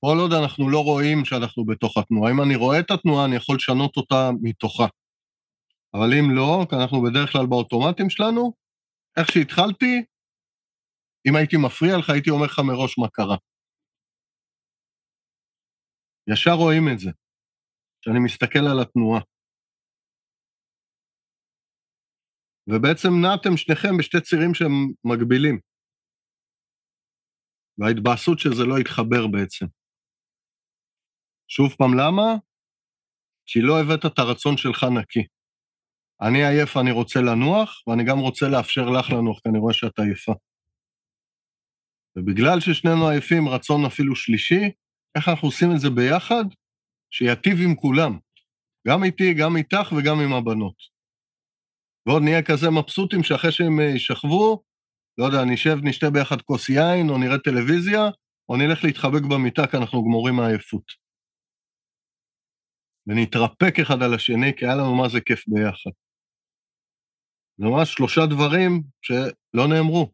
כל 0.00 0.16
עוד 0.20 0.32
אנחנו 0.42 0.70
לא 0.70 0.80
רואים 0.84 1.24
שאנחנו 1.24 1.64
בתוך 1.64 1.96
התנועה. 1.96 2.32
אם 2.32 2.42
אני 2.42 2.56
רואה 2.56 2.80
את 2.80 2.90
התנועה, 2.90 3.24
אני 3.26 3.36
יכול 3.36 3.56
לשנות 3.56 3.96
אותה 3.96 4.30
מתוכה. 4.42 4.86
אבל 5.94 6.08
אם 6.18 6.36
לא, 6.36 6.66
כי 6.70 6.76
אנחנו 6.76 7.02
בדרך 7.02 7.32
כלל 7.32 7.46
באוטומטים 7.46 8.10
שלנו, 8.10 8.52
איך 9.18 9.26
שהתחלתי, 9.32 9.92
אם 11.28 11.36
הייתי 11.36 11.56
מפריע 11.66 11.98
לך, 11.98 12.10
הייתי 12.10 12.30
אומר 12.30 12.46
לך 12.46 12.58
מראש 12.58 12.98
מה 12.98 13.08
קרה. 13.08 13.36
ישר 16.32 16.56
רואים 16.62 16.84
את 16.92 16.98
זה, 16.98 17.10
כשאני 18.00 18.18
מסתכל 18.24 18.64
על 18.70 18.80
התנועה. 18.82 19.20
ובעצם 22.70 23.08
נעתם 23.22 23.56
שניכם 23.56 23.96
בשתי 23.98 24.20
צירים 24.20 24.54
שהם 24.54 24.74
מגבילים. 25.04 25.60
וההתבאסות 27.78 28.38
של 28.38 28.50
זה 28.54 28.64
לא 28.64 28.78
יתחבר 28.80 29.26
בעצם. 29.32 29.66
שוב 31.48 31.74
פעם, 31.78 31.98
למה? 31.98 32.34
כי 33.46 33.60
לא 33.60 33.80
הבאת 33.80 34.06
את 34.06 34.18
הרצון 34.18 34.56
שלך 34.56 34.84
נקי. 34.84 35.24
אני 36.20 36.46
עייף, 36.46 36.76
אני 36.76 36.90
רוצה 36.90 37.20
לנוח, 37.20 37.82
ואני 37.86 38.04
גם 38.04 38.18
רוצה 38.18 38.48
לאפשר 38.48 38.90
לך 38.90 39.10
לנוח, 39.10 39.40
כי 39.40 39.48
אני 39.48 39.58
רואה 39.58 39.74
שאת 39.74 39.98
עייפה. 39.98 40.32
ובגלל 42.16 42.60
ששנינו 42.60 43.08
עייפים, 43.08 43.48
רצון 43.48 43.84
אפילו 43.84 44.16
שלישי, 44.16 44.70
איך 45.14 45.28
אנחנו 45.28 45.48
עושים 45.48 45.68
את 45.74 45.80
זה 45.80 45.90
ביחד? 45.90 46.44
שיטיב 47.10 47.58
עם 47.64 47.74
כולם. 47.74 48.18
גם 48.88 49.04
איתי, 49.04 49.34
גם 49.34 49.56
איתך 49.56 49.92
וגם 49.96 50.20
עם 50.20 50.32
הבנות. 50.32 50.74
ועוד 52.06 52.22
נהיה 52.22 52.42
כזה 52.42 52.70
מבסוטים 52.70 53.22
שאחרי 53.22 53.52
שהם 53.52 53.80
יישכבו, 53.80 54.62
לא 55.18 55.24
יודע, 55.24 55.44
נשב, 55.44 55.78
נשתה 55.82 56.10
ביחד 56.10 56.42
כוס 56.42 56.68
יין, 56.68 57.10
או 57.10 57.18
נראה 57.18 57.38
טלוויזיה, 57.38 58.08
או 58.48 58.56
נלך 58.56 58.84
להתחבק 58.84 59.22
במיטה 59.22 59.66
כי 59.66 59.76
אנחנו 59.76 60.04
גמורים 60.04 60.34
מעייפות. 60.34 61.07
ונתרפק 63.08 63.74
אחד 63.82 64.02
על 64.02 64.14
השני, 64.14 64.52
כי 64.56 64.64
היה 64.64 64.74
לנו 64.74 64.94
מה 64.94 65.08
זה 65.08 65.20
כיף 65.20 65.44
ביחד. 65.48 65.90
ממש 67.58 67.94
שלושה 67.94 68.20
דברים 68.26 68.82
שלא 69.02 69.68
נאמרו. 69.68 70.12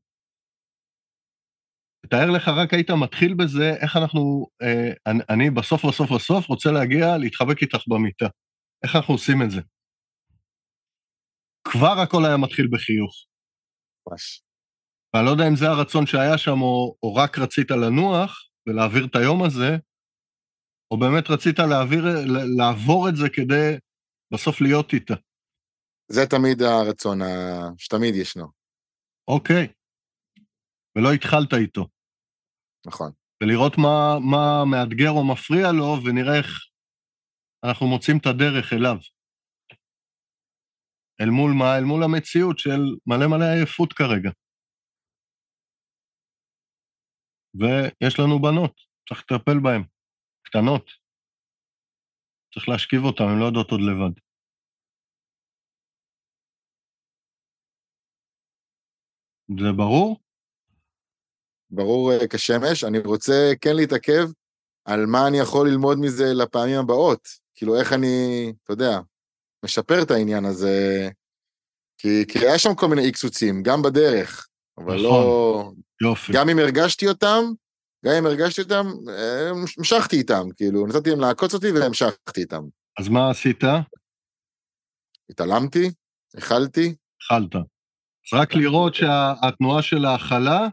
תאר 2.10 2.30
לך, 2.30 2.48
רק 2.48 2.74
היית 2.74 2.90
מתחיל 2.90 3.34
בזה, 3.34 3.70
איך 3.82 3.96
אנחנו, 3.96 4.46
אה, 4.62 4.92
אני, 5.06 5.22
אני 5.28 5.50
בסוף 5.50 5.84
בסוף 5.84 6.10
בסוף 6.12 6.48
רוצה 6.48 6.70
להגיע 6.72 7.18
להתחבק 7.18 7.62
איתך 7.62 7.82
במיטה. 7.88 8.26
איך 8.84 8.96
אנחנו 8.96 9.14
עושים 9.14 9.42
את 9.42 9.50
זה? 9.50 9.60
כבר 11.64 11.96
הכל 12.02 12.24
היה 12.26 12.36
מתחיל 12.36 12.66
בחיוך. 12.72 13.26
ממש. 14.08 14.42
ואני 15.14 15.26
לא 15.26 15.30
יודע 15.30 15.48
אם 15.48 15.56
זה 15.56 15.66
הרצון 15.68 16.06
שהיה 16.06 16.38
שם, 16.38 16.62
או, 16.62 16.96
או 17.02 17.14
רק 17.14 17.38
רצית 17.38 17.70
לנוח 17.70 18.48
ולהעביר 18.66 19.04
את 19.04 19.16
היום 19.16 19.42
הזה, 19.42 19.76
או 20.90 20.98
באמת 20.98 21.24
רצית 21.30 21.58
להעביר, 21.58 22.04
לעבור 22.58 23.08
את 23.08 23.16
זה 23.16 23.28
כדי 23.32 23.76
בסוף 24.32 24.60
להיות 24.60 24.92
איתה. 24.92 25.14
זה 26.08 26.20
תמיד 26.30 26.62
הרצון 26.62 27.18
שתמיד 27.78 28.14
ישנו. 28.14 28.46
אוקיי. 29.28 29.68
ולא 30.98 31.12
התחלת 31.12 31.54
איתו. 31.54 31.88
נכון. 32.86 33.12
ולראות 33.42 33.72
מה, 33.78 34.18
מה 34.30 34.64
מאתגר 34.70 35.10
או 35.10 35.32
מפריע 35.32 35.72
לו, 35.72 35.96
ונראה 36.04 36.38
איך 36.38 36.48
אנחנו 37.64 37.86
מוצאים 37.86 38.18
את 38.18 38.26
הדרך 38.26 38.72
אליו. 38.72 38.96
אל 41.20 41.30
מול 41.30 41.52
מה? 41.58 41.78
אל 41.78 41.84
מול 41.84 42.02
המציאות 42.04 42.58
של 42.58 42.80
מלא 43.06 43.26
מלא 43.26 43.44
עייפות 43.44 43.92
כרגע. 43.92 44.30
ויש 47.54 48.20
לנו 48.20 48.42
בנות, 48.42 48.74
צריך 49.08 49.20
לטפל 49.20 49.58
בהן, 49.62 49.82
קטנות. 50.44 50.90
צריך 52.54 52.68
להשכיב 52.68 53.04
אותן, 53.04 53.24
הן 53.24 53.38
לא 53.38 53.44
יודעות 53.44 53.70
עוד 53.70 53.80
לבד. 53.80 54.20
זה 59.60 59.72
ברור? 59.76 60.20
ברור 61.70 62.12
אה, 62.12 62.28
כשמש. 62.28 62.84
אני 62.84 62.98
רוצה 62.98 63.52
כן 63.60 63.76
להתעכב 63.76 64.26
על 64.84 65.06
מה 65.06 65.28
אני 65.28 65.38
יכול 65.38 65.68
ללמוד 65.68 65.98
מזה 65.98 66.24
לפעמים 66.34 66.80
הבאות. 66.80 67.28
כאילו, 67.54 67.80
איך 67.80 67.92
אני, 67.92 68.06
אתה 68.64 68.72
יודע, 68.72 68.98
משפר 69.64 70.02
את 70.02 70.10
העניין 70.10 70.44
הזה. 70.44 71.08
כי, 71.98 72.26
כי 72.28 72.38
היה 72.38 72.58
שם 72.58 72.74
כל 72.74 72.86
מיני 72.86 73.02
איקסוצים, 73.02 73.62
גם 73.62 73.82
בדרך, 73.82 74.48
אבל 74.78 74.96
לא- 74.96 75.00
נכון, 75.02 75.24
לא... 75.24 75.72
יופי. 76.10 76.32
גם 76.32 76.48
אם 76.48 76.58
הרגשתי 76.58 77.08
אותם, 77.08 77.44
גם 78.04 78.12
אם 78.18 78.26
הרגשתי 78.26 78.62
אותם, 78.62 78.87
אה, 79.08 79.50
המשכתי 79.78 80.16
איתם, 80.16 80.44
כאילו, 80.56 80.87
נתתי 80.87 81.11
להם 81.11 81.20
לעקוץ 81.20 81.54
אותי 81.54 81.66
והמשכתי 81.70 82.40
איתם. 82.40 82.62
אז 82.99 83.08
מה 83.08 83.30
עשית? 83.30 83.64
התעלמתי, 85.30 85.90
הכלתי. 86.37 86.94
אכלת. 87.23 87.54
אז 87.56 88.40
רק 88.40 88.54
לראות 88.54 88.94
שהתנועה 88.94 89.82
של 89.82 90.04
ההכלה 90.04 90.68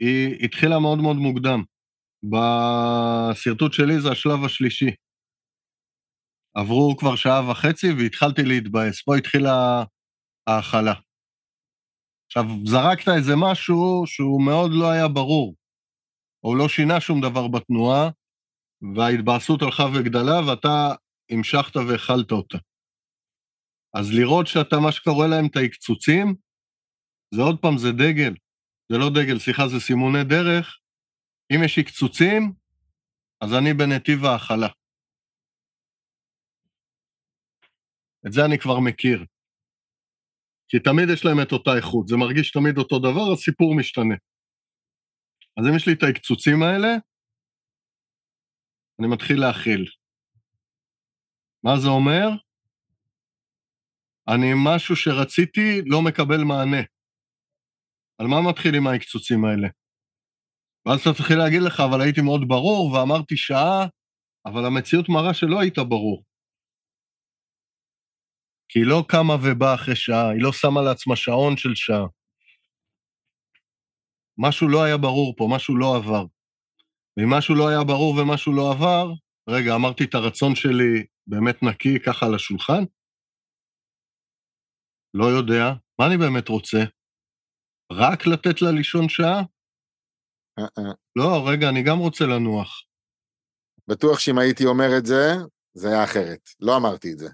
היא 0.00 0.44
התחילה 0.44 0.78
מאוד 0.78 0.98
מאוד 0.98 1.16
מוקדם. 1.16 1.62
בשרטוט 2.22 3.72
שלי 3.72 4.00
זה 4.00 4.08
השלב 4.10 4.44
השלישי. 4.44 4.90
עברו 6.54 6.96
כבר 6.98 7.16
שעה 7.16 7.50
וחצי 7.50 7.86
והתחלתי 7.98 8.42
להתבאס. 8.42 9.02
פה 9.02 9.16
התחילה 9.16 9.84
ההכלה. 10.46 10.94
עכשיו, 12.26 12.44
זרקת 12.64 13.08
איזה 13.08 13.32
משהו 13.36 14.02
שהוא 14.06 14.42
מאוד 14.46 14.70
לא 14.80 14.90
היה 14.90 15.08
ברור, 15.08 15.54
או 16.44 16.54
לא 16.54 16.68
שינה 16.68 17.00
שום 17.00 17.20
דבר 17.20 17.48
בתנועה, 17.48 18.10
וההתבאסות 18.94 19.62
הלכה 19.62 19.82
וגדלה, 19.94 20.40
ואתה 20.46 20.94
המשכת 21.30 21.76
והכלת 21.76 22.32
אותה. 22.32 22.58
אז 23.94 24.12
לראות 24.12 24.46
שאתה, 24.46 24.76
מה 24.76 24.92
שקורא 24.92 25.26
להם 25.26 25.46
את 25.46 25.56
ההקצוצים, 25.56 26.34
זה 27.34 27.42
עוד 27.42 27.58
פעם, 27.62 27.78
זה 27.78 27.92
דגל. 27.92 28.34
זה 28.92 28.98
לא 28.98 29.08
דגל, 29.10 29.38
סליחה, 29.38 29.68
זה 29.68 29.80
סימוני 29.80 30.24
דרך. 30.24 30.78
אם 31.54 31.60
יש 31.64 31.78
הקצוצים, 31.78 32.52
אז 33.40 33.54
אני 33.58 33.74
בנתיב 33.74 34.24
ההכלה. 34.24 34.68
את 38.26 38.32
זה 38.32 38.44
אני 38.44 38.58
כבר 38.58 38.80
מכיר. 38.80 39.24
כי 40.68 40.78
תמיד 40.78 41.08
יש 41.12 41.24
להם 41.24 41.40
את 41.42 41.52
אותה 41.52 41.70
איכות, 41.76 42.08
זה 42.08 42.16
מרגיש 42.16 42.50
תמיד 42.50 42.78
אותו 42.78 42.98
דבר, 42.98 43.32
הסיפור 43.32 43.74
משתנה. 43.76 44.14
אז 45.58 45.64
אם 45.66 45.76
יש 45.76 45.86
לי 45.88 45.92
את 45.94 46.02
ההקצוצים 46.02 46.62
האלה, 46.62 46.88
אני 48.98 49.08
מתחיל 49.14 49.40
להכיל. 49.40 49.84
מה 51.64 51.72
זה 51.82 51.88
אומר? 51.88 52.26
אני 54.28 54.50
משהו 54.66 54.96
שרציתי 54.96 55.82
לא 55.86 56.02
מקבל 56.02 56.42
מענה. 56.44 56.82
על 58.18 58.26
מה 58.26 58.50
מתחיל 58.50 58.74
עם 58.74 58.86
ההקצוצים 58.86 59.44
האלה? 59.44 59.68
ואז 60.86 61.00
אתה 61.00 61.10
תתחיל 61.12 61.38
להגיד 61.38 61.62
לך, 61.62 61.80
אבל 61.80 62.00
הייתי 62.00 62.20
מאוד 62.20 62.42
ברור 62.48 62.92
ואמרתי 62.92 63.36
שעה, 63.36 63.86
אבל 64.46 64.62
המציאות 64.66 65.08
מראה 65.08 65.34
שלא 65.34 65.60
היית 65.60 65.78
ברור. 65.78 66.24
כי 68.68 68.78
היא 68.78 68.86
לא 68.86 69.04
קמה 69.08 69.34
ובאה 69.34 69.74
אחרי 69.74 69.96
שעה, 69.96 70.30
היא 70.30 70.42
לא 70.42 70.52
שמה 70.52 70.80
לעצמה 70.82 71.16
שעון 71.16 71.56
של 71.56 71.74
שעה. 71.74 72.17
משהו 74.38 74.68
לא 74.68 74.82
היה 74.82 74.96
ברור 74.96 75.34
פה, 75.36 75.48
משהו 75.50 75.76
לא 75.76 75.96
עבר. 75.96 76.24
ואם 77.16 77.30
משהו 77.30 77.54
לא 77.54 77.68
היה 77.68 77.84
ברור 77.84 78.14
ומשהו 78.14 78.52
לא 78.52 78.72
עבר, 78.72 79.12
רגע, 79.48 79.74
אמרתי 79.74 80.04
את 80.04 80.14
הרצון 80.14 80.54
שלי 80.54 81.06
באמת 81.26 81.62
נקי 81.62 82.00
ככה 82.06 82.26
על 82.26 82.34
השולחן? 82.34 82.82
לא 85.14 85.24
יודע. 85.24 85.64
מה 85.98 86.06
אני 86.06 86.16
באמת 86.16 86.48
רוצה? 86.48 86.78
רק 87.92 88.26
לתת 88.26 88.62
לה 88.62 88.70
לישון 88.70 89.08
שעה? 89.08 89.42
לא, 91.16 91.48
רגע, 91.50 91.68
אני 91.68 91.82
גם 91.82 91.98
רוצה 91.98 92.24
לנוח. 92.24 92.84
בטוח 93.88 94.18
שאם 94.18 94.38
הייתי 94.38 94.64
אומר 94.66 94.98
את 94.98 95.06
זה, 95.06 95.24
זה 95.74 95.88
היה 95.88 96.04
אחרת. 96.04 96.48
לא 96.60 96.76
אמרתי 96.76 97.12
את 97.12 97.18
זה. 97.18 97.28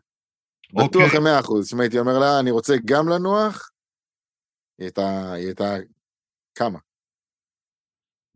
בטוח 0.72 1.02
אוקיי. 1.02 1.20
במאה 1.20 1.40
אחוז, 1.40 1.68
שאם 1.68 1.80
הייתי 1.80 1.98
אומר 1.98 2.18
לה, 2.18 2.40
אני 2.40 2.50
רוצה 2.50 2.74
גם 2.84 3.08
לנוח, 3.08 3.70
היא 4.78 4.84
הייתה, 4.84 5.32
היא 5.32 5.46
הייתה 5.46 5.70
קמה. 6.58 6.78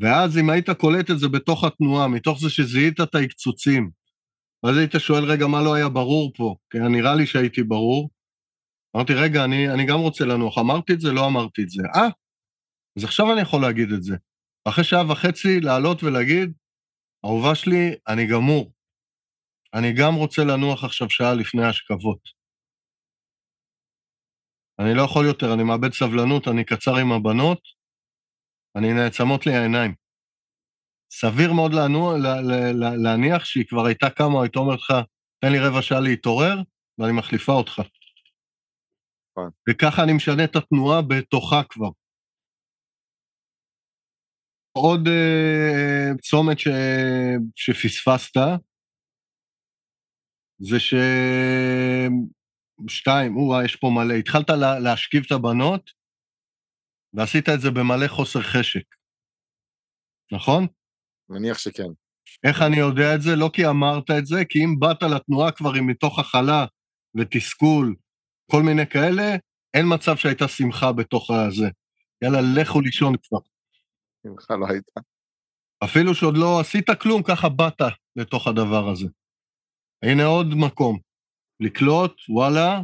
ואז 0.00 0.38
אם 0.38 0.50
היית 0.50 0.70
קולט 0.70 1.10
את 1.10 1.18
זה 1.18 1.28
בתוך 1.28 1.64
התנועה, 1.64 2.08
מתוך 2.08 2.40
זה 2.40 2.50
שזיהית 2.50 3.00
את 3.00 3.14
ההקצוצים, 3.14 3.90
ואז 4.62 4.76
היית 4.76 4.92
שואל, 4.98 5.24
רגע, 5.24 5.46
מה 5.46 5.62
לא 5.62 5.74
היה 5.74 5.88
ברור 5.88 6.32
פה? 6.36 6.56
כי 6.70 6.78
נראה 6.78 7.14
לי 7.14 7.26
שהייתי 7.26 7.62
ברור. 7.62 8.10
אמרתי, 8.96 9.14
רגע, 9.14 9.44
אני, 9.44 9.70
אני 9.74 9.86
גם 9.86 9.98
רוצה 9.98 10.24
לנוח. 10.24 10.58
אמרתי 10.58 10.92
את 10.92 11.00
זה, 11.00 11.12
לא 11.12 11.26
אמרתי 11.26 11.62
את 11.62 11.68
זה. 11.68 11.82
אה, 11.96 12.08
אז 12.98 13.04
עכשיו 13.04 13.32
אני 13.32 13.40
יכול 13.40 13.62
להגיד 13.62 13.92
את 13.92 14.02
זה. 14.02 14.16
אחרי 14.64 14.84
שעה 14.84 15.12
וחצי 15.12 15.60
לעלות 15.60 16.02
ולהגיד, 16.02 16.52
אהובה 17.24 17.54
שלי, 17.54 17.94
אני 18.08 18.26
גמור. 18.26 18.72
אני 19.74 19.92
גם 19.92 20.14
רוצה 20.14 20.44
לנוח 20.44 20.84
עכשיו 20.84 21.10
שעה 21.10 21.34
לפני 21.34 21.64
ההשכבות. 21.64 22.38
אני 24.78 24.94
לא 24.94 25.02
יכול 25.02 25.26
יותר, 25.26 25.54
אני 25.54 25.62
מאבד 25.62 25.92
סבלנות, 25.92 26.48
אני 26.48 26.64
קצר 26.64 26.96
עם 26.96 27.12
הבנות, 27.12 27.60
אני 28.78 28.92
נעצמות 28.92 29.46
לי 29.46 29.54
העיניים. 29.54 29.94
סביר 31.12 31.52
מאוד 31.52 31.72
לנוע, 31.74 32.18
לה, 32.18 32.40
לה, 32.40 32.72
לה, 32.72 32.96
להניח 32.96 33.44
שהיא 33.44 33.64
כבר 33.68 33.86
הייתה 33.86 34.10
קמה, 34.10 34.42
הייתה 34.42 34.58
אומרת 34.58 34.78
לך, 34.78 34.92
תן 35.40 35.52
לי 35.52 35.58
רבע 35.58 35.82
שעה 35.82 36.00
להתעורר, 36.00 36.56
ואני 36.98 37.12
מחליפה 37.12 37.52
אותך. 37.52 37.82
נכון. 39.32 39.50
וככה 39.70 40.02
אני 40.04 40.12
משנה 40.12 40.44
את 40.44 40.56
התנועה 40.56 41.02
בתוכה 41.02 41.62
כבר. 41.68 41.88
עוד 44.72 45.08
אה, 45.08 46.10
צומת 46.20 46.58
ש... 46.58 46.68
שפספסת, 47.56 48.36
זה 50.58 50.80
ש... 50.80 50.94
שתיים, 52.88 53.36
או 53.36 53.62
יש 53.64 53.76
פה 53.76 53.90
מלא. 53.90 54.14
התחלת 54.14 54.50
לה, 54.50 54.78
להשכיב 54.78 55.22
את 55.26 55.32
הבנות, 55.32 55.90
ועשית 57.14 57.48
את 57.48 57.60
זה 57.60 57.70
במלא 57.70 58.08
חוסר 58.08 58.42
חשק. 58.42 58.84
נכון? 60.32 60.66
מניח 61.28 61.58
שכן. 61.58 61.88
איך 62.44 62.62
אני 62.62 62.76
יודע 62.76 63.14
את 63.14 63.22
זה? 63.22 63.36
לא 63.36 63.50
כי 63.52 63.66
אמרת 63.66 64.10
את 64.18 64.26
זה, 64.26 64.44
כי 64.48 64.64
אם 64.64 64.78
באת 64.78 65.02
לתנועה 65.02 65.52
כבר 65.52 65.74
עם 65.74 65.86
מתוך 65.86 66.18
הכלה 66.18 66.66
ותסכול, 67.14 67.94
כל 68.50 68.62
מיני 68.62 68.86
כאלה, 68.86 69.36
אין 69.74 69.86
מצב 69.94 70.16
שהייתה 70.16 70.48
שמחה 70.48 70.92
בתוך 70.92 71.30
הזה. 71.30 71.68
יאללה, 72.22 72.38
לכו 72.56 72.80
לישון 72.80 73.14
כבר. 73.22 73.38
שמחה 74.26 74.56
לא 74.56 74.66
הייתה. 74.68 75.00
אפילו 75.84 76.14
שעוד 76.14 76.36
לא 76.36 76.60
עשית 76.60 76.90
כלום, 76.90 77.22
ככה 77.22 77.48
באת 77.48 77.80
לתוך 78.16 78.46
הדבר 78.46 78.88
הזה. 78.88 79.06
הנה 80.02 80.24
עוד 80.24 80.46
מקום. 80.54 80.98
לקלוט, 81.60 82.12
וואלה, 82.28 82.80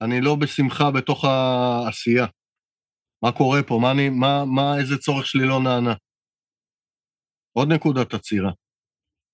אני 0.00 0.20
לא 0.20 0.36
בשמחה 0.36 0.90
בתוך 0.90 1.24
העשייה. 1.24 2.26
מה 3.22 3.32
קורה 3.38 3.60
פה? 3.68 3.78
מה 3.82 3.90
אני, 3.94 4.08
מה, 4.08 4.44
מה, 4.56 4.78
איזה 4.80 4.96
צורך 4.98 5.26
שלי 5.26 5.46
לא 5.48 5.58
נענה? 5.64 5.94
עוד 7.56 7.68
נקודת 7.72 8.14
עצירה. 8.14 8.52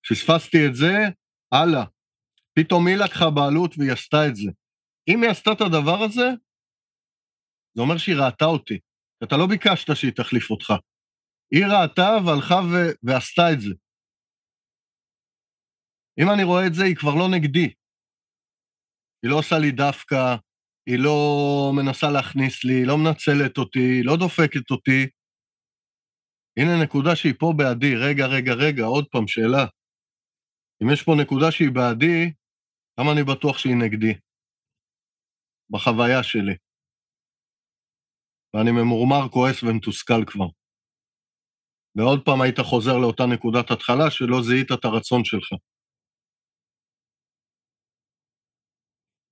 פספסתי 0.09 0.59
את 0.67 0.75
זה, 0.75 0.93
הלאה. 1.53 1.85
פתאום 2.59 2.87
היא 2.87 2.97
לקחה 2.97 3.31
בעלות 3.37 3.73
והיא 3.79 3.93
עשתה 3.93 4.17
את 4.29 4.37
זה. 4.37 4.51
אם 5.09 5.23
היא 5.23 5.31
עשתה 5.31 5.51
את 5.53 5.61
הדבר 5.61 5.99
הזה, 6.05 6.29
זה 7.75 7.83
אומר 7.83 7.99
שהיא 7.99 8.17
ראתה 8.17 8.45
אותי. 8.45 8.79
אתה 9.25 9.35
לא 9.37 9.47
ביקשת 9.51 9.97
שהיא 9.97 10.13
תחליף 10.17 10.51
אותך. 10.51 10.69
היא 11.55 11.65
ראתה 11.67 12.09
והלכה 12.27 12.55
ו- 12.55 12.95
ועשתה 13.07 13.43
את 13.53 13.61
זה. 13.61 13.75
אם 16.21 16.27
אני 16.35 16.45
רואה 16.45 16.67
את 16.67 16.75
זה, 16.75 16.85
היא 16.85 16.97
כבר 16.97 17.15
לא 17.15 17.29
נגדי. 17.35 17.69
היא 19.23 19.31
לא 19.31 19.39
עושה 19.39 19.57
לי 19.59 19.71
דווקא, 19.73 20.37
היא 20.87 20.99
לא 20.99 21.19
מנסה 21.77 22.11
להכניס 22.11 22.65
לי, 22.65 22.75
היא 22.75 22.87
לא 22.87 22.99
מנצלת 22.99 23.59
אותי, 23.59 23.79
היא 23.79 24.05
לא 24.05 24.17
דופקת 24.17 24.71
אותי. 24.71 25.07
הנה 26.57 26.83
נקודה 26.85 27.17
שהיא 27.17 27.35
פה 27.39 27.53
בעדי, 27.57 27.97
רגע, 27.97 28.27
רגע, 28.27 28.53
רגע, 28.53 28.85
עוד 28.85 29.07
פעם, 29.11 29.27
שאלה. 29.27 29.67
אם 30.83 30.93
יש 30.93 31.03
פה 31.03 31.13
נקודה 31.23 31.51
שהיא 31.51 31.71
בעדי, 31.75 32.33
למה 32.99 33.13
אני 33.13 33.25
בטוח 33.25 33.59
שהיא 33.59 33.77
נגדי? 33.77 34.15
בחוויה 35.71 36.23
שלי. 36.23 36.57
ואני 38.55 38.71
ממורמר, 38.71 39.29
כועס 39.29 39.63
ומתוסכל 39.63 40.25
כבר. 40.27 40.49
ועוד 41.97 42.25
פעם 42.25 42.41
היית 42.43 42.61
חוזר 42.61 42.99
לאותה 42.99 43.23
נקודת 43.27 43.71
התחלה 43.71 44.11
שלא 44.11 44.43
זיהית 44.43 44.73
את 44.73 44.85
הרצון 44.85 45.25
שלך. 45.25 45.53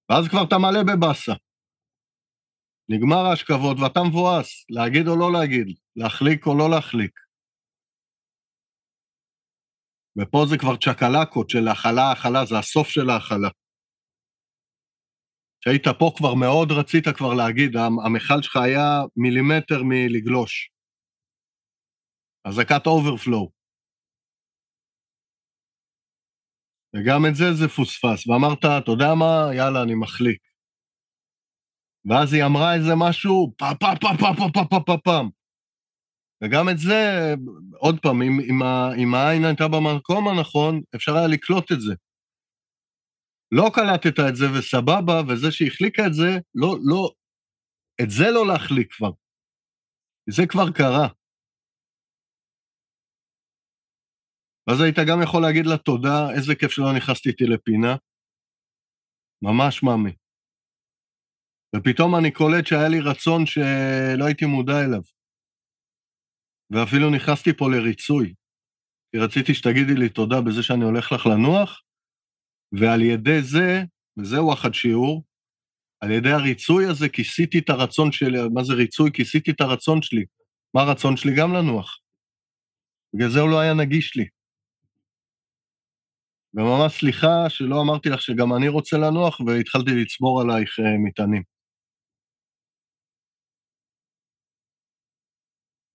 ואז 0.09 0.29
כבר 0.31 0.45
אתה 0.49 0.57
מלא 0.59 0.83
בבאסה. 0.88 1.33
נגמר 2.88 3.23
ההשכבות 3.27 3.77
ואתה 3.81 4.01
מבואס, 4.09 4.64
להגיד 4.71 5.09
או 5.09 5.17
לא 5.17 5.33
להגיד, 5.33 5.67
להחליק 5.97 6.47
או 6.47 6.59
לא 6.59 6.71
להחליק. 6.71 7.14
ופה 10.19 10.38
זה 10.51 10.57
כבר 10.59 10.77
צ'קלקות 10.77 11.51
של 11.51 11.69
הכלה, 11.69 12.12
הכלה, 12.12 12.45
זה 12.45 12.59
הסוף 12.59 12.88
של 12.88 13.11
ההכלה. 13.11 13.51
כשהיית 15.61 15.87
פה 15.99 16.12
כבר 16.17 16.35
מאוד 16.35 16.69
רצית 16.73 17.09
כבר 17.17 17.35
להגיד, 17.35 17.77
המכל 18.05 18.43
שלך 18.43 18.57
היה 18.57 19.01
מילימטר 19.17 19.83
מלגלוש. 19.85 20.71
אזעקת 22.45 22.87
overflow. 22.87 23.63
וגם 26.95 27.27
את 27.27 27.35
זה 27.35 27.45
זה 27.53 27.69
פוספס, 27.69 28.27
ואמרת, 28.27 28.65
אתה 28.65 28.91
יודע 28.91 29.15
מה, 29.15 29.55
יאללה, 29.55 29.83
אני 29.83 29.95
מחליק. 29.95 30.39
ואז 32.11 32.33
היא 32.33 32.45
אמרה 32.45 32.75
איזה 32.75 32.93
משהו, 32.97 33.55
פה 33.59 33.67
פה 33.81 33.87
פה 34.01 34.09
פה 34.21 34.29
פה 34.39 34.47
פה 34.55 34.65
פה 34.71 34.81
פה 34.87 34.97
פעם. 35.05 35.29
וגם 36.43 36.69
את 36.69 36.79
זה, 36.79 37.35
עוד 37.79 38.01
פעם, 38.03 38.23
אם, 38.23 38.41
אם, 38.41 38.63
אם 39.03 39.15
העין 39.15 39.45
הייתה 39.45 39.69
במקום 39.69 40.29
הנכון, 40.29 40.81
אפשר 40.95 41.17
היה 41.17 41.27
לקלוט 41.27 41.73
את 41.73 41.81
זה. 41.81 41.95
לא 43.53 43.71
קלטת 43.75 44.21
את 44.29 44.37
זה 44.37 44.47
וסבבה, 44.59 45.21
וזה 45.29 45.53
שהחליקה 45.53 46.07
את 46.07 46.15
זה, 46.15 46.39
לא, 46.55 46.77
לא, 46.83 47.11
את 48.03 48.11
זה 48.11 48.25
לא 48.31 48.47
להחליק 48.47 48.95
כבר. 48.95 49.11
זה 50.31 50.47
כבר 50.47 50.71
קרה. 50.71 51.09
ואז 54.66 54.81
היית 54.81 54.98
גם 55.09 55.22
יכול 55.22 55.42
להגיד 55.42 55.66
לה 55.66 55.79
תודה, 55.79 56.31
איזה 56.37 56.55
כיף 56.55 56.70
שלא 56.70 56.92
נכנסתי 56.96 57.29
איתי 57.29 57.44
לפינה. 57.44 57.96
ממש 59.42 59.83
מאמי. 59.83 60.12
ופתאום 61.77 62.16
אני 62.16 62.31
קולט 62.31 62.66
שהיה 62.66 62.88
לי 62.88 63.00
רצון 63.00 63.46
שלא 63.46 64.24
הייתי 64.27 64.44
מודע 64.44 64.85
אליו. 64.85 65.00
ואפילו 66.70 67.11
נכנסתי 67.11 67.53
פה 67.53 67.70
לריצוי. 67.70 68.35
כי 69.12 69.18
רציתי 69.18 69.55
שתגידי 69.55 69.94
לי 69.94 70.09
תודה 70.09 70.40
בזה 70.40 70.62
שאני 70.62 70.85
הולך 70.85 71.12
לך 71.12 71.27
לנוח, 71.27 71.83
ועל 72.81 73.03
ידי 73.03 73.42
זה, 73.42 73.83
וזהו 74.18 74.53
החד-שיעור, 74.53 75.24
על 76.00 76.11
ידי 76.11 76.31
הריצוי 76.31 76.87
הזה 76.87 77.09
כיסיתי 77.09 77.59
את 77.59 77.70
הרצון 77.70 78.12
שלי, 78.12 78.38
מה 78.55 78.64
זה 78.64 78.74
ריצוי? 78.74 79.11
כיסיתי 79.12 79.50
את 79.50 79.61
הרצון 79.61 80.03
שלי. 80.03 80.24
מה 80.74 80.83
הרצון 80.83 81.16
שלי? 81.16 81.33
גם 81.37 81.55
לנוח. 81.55 82.00
בגלל 83.14 83.31
זה 83.31 83.40
הוא 83.40 83.50
לא 83.50 83.61
היה 83.61 83.74
נגיש 83.74 84.16
לי. 84.16 84.27
וממש 86.55 86.93
סליחה 86.99 87.49
שלא 87.49 87.81
אמרתי 87.81 88.09
לך 88.09 88.23
שגם 88.23 88.55
אני 88.57 88.69
רוצה 88.69 88.97
לנוח, 88.97 89.40
והתחלתי 89.40 89.90
לצבור 89.90 90.40
עלייך 90.40 90.81
אה, 90.81 90.99
מטענים. 91.05 91.43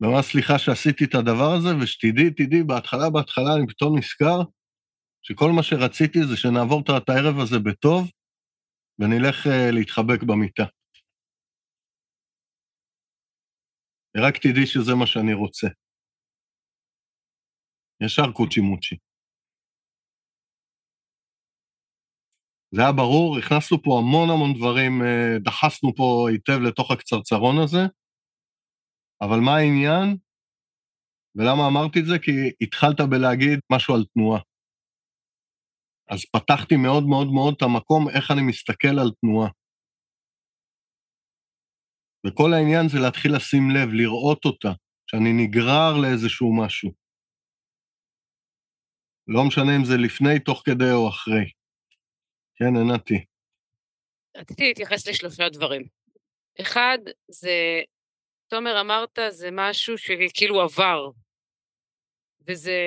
ממש 0.02 0.26
סליחה 0.26 0.60
שעשיתי 0.60 1.06
את 1.06 1.16
הדבר 1.16 1.52
הזה, 1.58 1.70
ושתדעי, 1.84 2.30
תדעי, 2.38 2.64
בהתחלה, 2.64 3.10
בהתחלה 3.10 3.56
אני 3.56 3.68
פתאום 3.68 3.98
נזכר 3.98 4.40
שכל 5.22 5.52
מה 5.56 5.64
שרציתי 5.64 6.20
זה 6.30 6.38
שנעבור 6.38 6.82
את 6.82 7.10
הערב 7.10 7.40
הזה 7.40 7.60
בטוב, 7.60 8.12
ונלך 9.00 9.48
אה, 9.48 9.72
להתחבק 9.72 10.24
במיטה. 10.24 10.66
רק 14.18 14.38
תדעי 14.38 14.66
שזה 14.66 14.96
מה 15.00 15.08
שאני 15.08 15.34
רוצה. 15.34 15.68
ישר 18.02 18.32
קוצ'י 18.32 18.60
מוצ'י. 18.62 19.09
זה 22.76 22.82
היה 22.82 22.92
ברור, 22.92 23.38
הכנסנו 23.38 23.78
פה 23.84 24.00
המון 24.00 24.30
המון 24.30 24.54
דברים, 24.54 25.02
אה, 25.02 25.40
דחסנו 25.40 25.96
פה 25.96 26.28
היטב 26.32 26.60
לתוך 26.68 26.92
הקצרצרון 26.92 27.56
הזה, 27.64 27.84
אבל 29.22 29.40
מה 29.46 29.56
העניין? 29.56 30.18
ולמה 31.36 31.68
אמרתי 31.68 32.00
את 32.00 32.06
זה? 32.06 32.20
כי 32.20 32.32
התחלת 32.62 33.00
בלהגיד 33.10 33.60
משהו 33.72 33.96
על 33.96 34.04
תנועה. 34.14 34.42
אז 36.10 36.20
פתחתי 36.34 36.76
מאוד 36.76 37.04
מאוד 37.04 37.28
מאוד 37.28 37.54
את 37.58 37.62
המקום 37.62 38.10
איך 38.10 38.32
אני 38.32 38.42
מסתכל 38.42 38.96
על 39.02 39.12
תנועה. 39.22 39.50
וכל 42.28 42.54
העניין 42.54 42.90
זה 42.90 42.98
להתחיל 43.00 43.36
לשים 43.36 43.70
לב, 43.76 43.90
לראות 43.94 44.46
אותה, 44.46 44.72
שאני 45.10 45.34
נגרר 45.34 45.92
לאיזשהו 46.02 46.50
משהו. 46.64 46.92
לא 49.28 49.42
משנה 49.48 49.76
אם 49.76 49.86
זה 49.86 49.98
לפני, 49.98 50.40
תוך 50.40 50.62
כדי 50.66 50.92
או 50.92 51.10
אחרי. 51.10 51.59
כן, 52.60 52.76
ענתי. 52.76 53.26
רציתי 54.38 54.68
להתייחס 54.68 55.08
לשלושה 55.08 55.50
דברים. 55.50 55.88
אחד, 56.62 56.98
זה, 57.28 57.82
תומר 58.48 58.82
אמרת, 58.82 59.20
זה 59.30 59.50
משהו 59.52 59.98
שכאילו 59.98 60.62
עבר. 60.62 61.10
וזה 62.48 62.80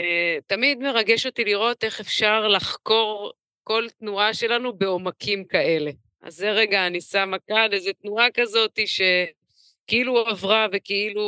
תמיד 0.47 0.79
מרגש 0.79 1.27
אותי 1.27 1.45
לראות 1.45 1.85
איך 1.85 2.01
אפשר 2.01 2.49
לחקור 2.49 3.33
כל 3.63 3.87
תנועה 3.99 4.35
שלנו 4.35 4.73
בעומקים 4.73 5.45
כאלה. 5.45 5.91
אז 6.23 6.35
זה 6.35 6.51
רגע, 6.51 6.87
אני 6.87 7.01
שמה 7.01 7.37
כאן 7.39 7.69
איזו 7.73 7.91
תנועה 7.93 8.27
כזאת 8.35 8.79
שכאילו 8.87 10.19
עברה 10.19 10.67
וכאילו 10.73 11.25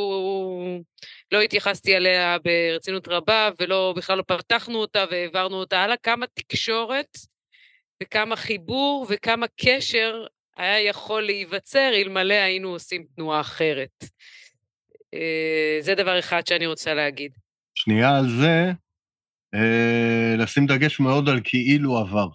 לא 1.31 1.41
התייחסתי 1.41 1.95
עליה 1.95 2.37
ברצינות 2.39 3.07
רבה, 3.07 3.49
ולא, 3.59 3.93
בכלל 3.97 4.17
לא 4.17 4.23
פתחנו 4.27 4.79
אותה 4.79 5.05
והעברנו 5.11 5.55
אותה 5.55 5.79
הלאה. 5.79 5.97
כמה 5.97 6.25
תקשורת 6.27 7.17
וכמה 8.03 8.35
חיבור 8.35 9.07
וכמה 9.09 9.45
קשר 9.61 10.25
היה 10.57 10.81
יכול 10.81 11.25
להיווצר 11.25 11.91
אלמלא 11.93 12.33
היינו 12.33 12.69
עושים 12.69 13.05
תנועה 13.15 13.41
אחרת. 13.41 14.03
אה, 15.13 15.77
זה 15.79 15.95
דבר 15.95 16.19
אחד 16.19 16.47
שאני 16.47 16.65
רוצה 16.65 16.93
להגיד. 16.93 17.31
שנייה 17.75 18.17
על 18.17 18.29
זה, 18.29 18.71
אה, 19.55 20.35
לשים 20.37 20.65
דגש 20.65 20.99
מאוד 20.99 21.29
על 21.29 21.39
כאילו 21.43 21.97
עבר. 21.97 22.27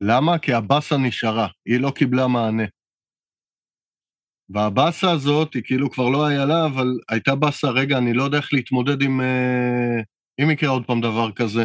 למה? 0.00 0.38
כי 0.38 0.52
הבאסה 0.52 0.96
נשארה, 0.96 1.48
היא 1.66 1.80
לא 1.80 1.92
קיבלה 1.94 2.26
מענה. 2.26 2.64
והבאסה 4.48 5.10
הזאת, 5.10 5.54
היא 5.54 5.62
כאילו 5.64 5.90
כבר 5.90 6.08
לא 6.08 6.26
היה 6.26 6.44
לה, 6.44 6.66
אבל 6.66 6.86
הייתה 7.10 7.34
באסה, 7.34 7.70
רגע, 7.70 7.98
אני 7.98 8.12
לא 8.12 8.22
יודע 8.22 8.38
איך 8.38 8.52
להתמודד 8.52 9.02
עם... 9.02 9.20
אה, 9.20 10.00
אם 10.42 10.50
יקרה 10.50 10.70
עוד 10.70 10.86
פעם 10.86 11.00
דבר 11.00 11.32
כזה. 11.32 11.64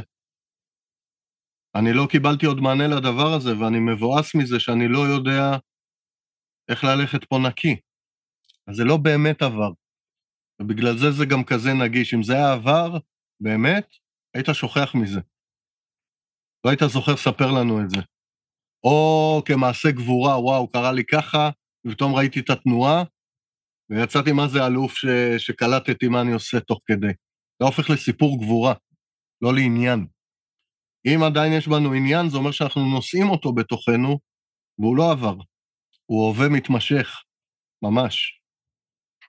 אני 1.79 1.93
לא 1.93 2.07
קיבלתי 2.11 2.45
עוד 2.45 2.59
מענה 2.59 2.87
לדבר 2.87 3.33
הזה, 3.33 3.59
ואני 3.59 3.79
מבואס 3.79 4.35
מזה 4.35 4.59
שאני 4.59 4.87
לא 4.87 4.99
יודע 4.99 5.57
איך 6.69 6.83
ללכת 6.83 7.23
פה 7.23 7.37
נקי. 7.47 7.75
אז 8.67 8.75
זה 8.75 8.83
לא 8.83 8.97
באמת 8.97 9.41
עבר. 9.41 9.71
ובגלל 10.61 10.97
זה 10.97 11.11
זה 11.11 11.25
גם 11.25 11.43
כזה 11.43 11.73
נגיש. 11.73 12.13
אם 12.13 12.23
זה 12.23 12.33
היה 12.33 12.53
עבר, 12.53 12.97
באמת, 13.39 13.87
היית 14.33 14.47
שוכח 14.53 14.95
מזה. 14.95 15.19
לא 16.65 16.69
היית 16.69 16.79
זוכר 16.87 17.13
לספר 17.13 17.51
לנו 17.51 17.81
את 17.81 17.89
זה. 17.89 18.01
או 18.83 19.41
כמעשה 19.45 19.91
גבורה, 19.91 20.39
וואו, 20.39 20.71
קרה 20.71 20.91
לי 20.91 21.03
ככה, 21.05 21.49
ופתאום 21.87 22.15
ראיתי 22.15 22.39
את 22.39 22.49
התנועה, 22.49 23.03
ויצאתי 23.89 24.31
מה 24.31 24.47
זה 24.47 24.65
אלוף 24.65 24.93
ש... 24.93 25.05
שקלטתי 25.37 26.07
מה 26.07 26.21
אני 26.21 26.33
עושה 26.33 26.59
תוך 26.59 26.79
כדי. 26.85 27.13
זה 27.59 27.65
הופך 27.65 27.89
לסיפור 27.89 28.39
גבורה, 28.43 28.73
לא 29.41 29.53
לעניין. 29.53 30.07
אם 31.05 31.23
עדיין 31.23 31.53
יש 31.53 31.67
בנו 31.67 31.93
עניין, 31.93 32.29
זה 32.29 32.37
אומר 32.37 32.51
שאנחנו 32.51 32.81
נושאים 32.85 33.29
אותו 33.29 33.53
בתוכנו, 33.53 34.19
והוא 34.79 34.97
לא 34.97 35.11
עבר. 35.11 35.35
הוא 36.05 36.27
הווה 36.27 36.49
מתמשך, 36.49 37.23
ממש. 37.81 38.39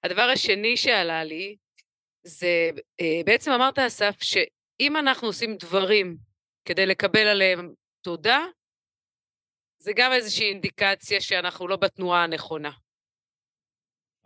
הדבר 0.04 0.30
השני 0.32 0.76
שעלה 0.76 1.24
לי, 1.24 1.56
זה 2.22 2.70
אה, 3.00 3.20
בעצם 3.26 3.50
אמרת, 3.50 3.78
אסף, 3.78 4.22
שאם 4.22 4.96
אנחנו 4.96 5.26
עושים 5.26 5.56
דברים 5.56 6.16
כדי 6.64 6.86
לקבל 6.86 7.26
עליהם 7.26 7.74
תודה, 8.04 8.38
זה 9.78 9.92
גם 9.96 10.12
איזושהי 10.12 10.48
אינדיקציה 10.48 11.20
שאנחנו 11.20 11.68
לא 11.68 11.76
בתנועה 11.76 12.24
הנכונה. 12.24 12.70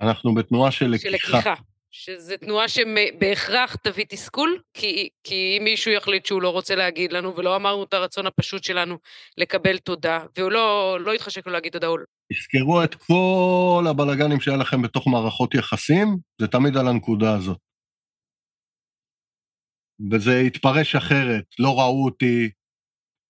אנחנו 0.01 0.35
בתנועה 0.35 0.73
של 0.73 0.87
לקיחה. 0.87 1.19
של 1.19 1.29
לקיחה. 1.29 1.55
שזו 1.95 2.35
תנועה 2.37 2.69
שבהכרח 2.69 3.75
תביא 3.75 4.05
תסכול, 4.09 4.59
כי, 4.75 5.09
כי 5.25 5.57
אם 5.59 5.65
מישהו 5.65 5.93
יחליט 5.93 6.27
שהוא 6.27 6.43
לא 6.43 6.49
רוצה 6.49 6.75
להגיד 6.75 7.13
לנו, 7.13 7.37
ולא 7.37 7.57
אמרנו 7.57 7.85
את 7.85 7.95
הרצון 7.95 8.27
הפשוט 8.27 8.65
שלנו 8.65 8.99
לקבל 9.39 9.79
תודה, 9.79 10.25
והוא 10.37 10.53
לא, 10.53 10.99
לא 11.01 11.15
יתחשק 11.15 11.47
לו 11.47 11.53
להגיד 11.53 11.73
תודה, 11.73 11.87
הוא... 11.87 11.99
לא. 11.99 12.05
תזכרו 12.33 12.85
את 12.85 12.95
כל 12.95 13.85
הבלגנים 13.91 14.41
שהיה 14.41 14.57
לכם 14.57 14.83
בתוך 14.83 15.07
מערכות 15.07 15.55
יחסים, 15.55 16.17
זה 16.41 16.49
תמיד 16.49 16.77
על 16.77 16.89
הנקודה 16.89 17.35
הזאת. 17.35 17.59
וזה 20.11 20.41
יתפרש 20.41 20.95
אחרת, 20.95 21.45
לא 21.59 21.79
ראו 21.79 22.05
אותי, 22.05 22.51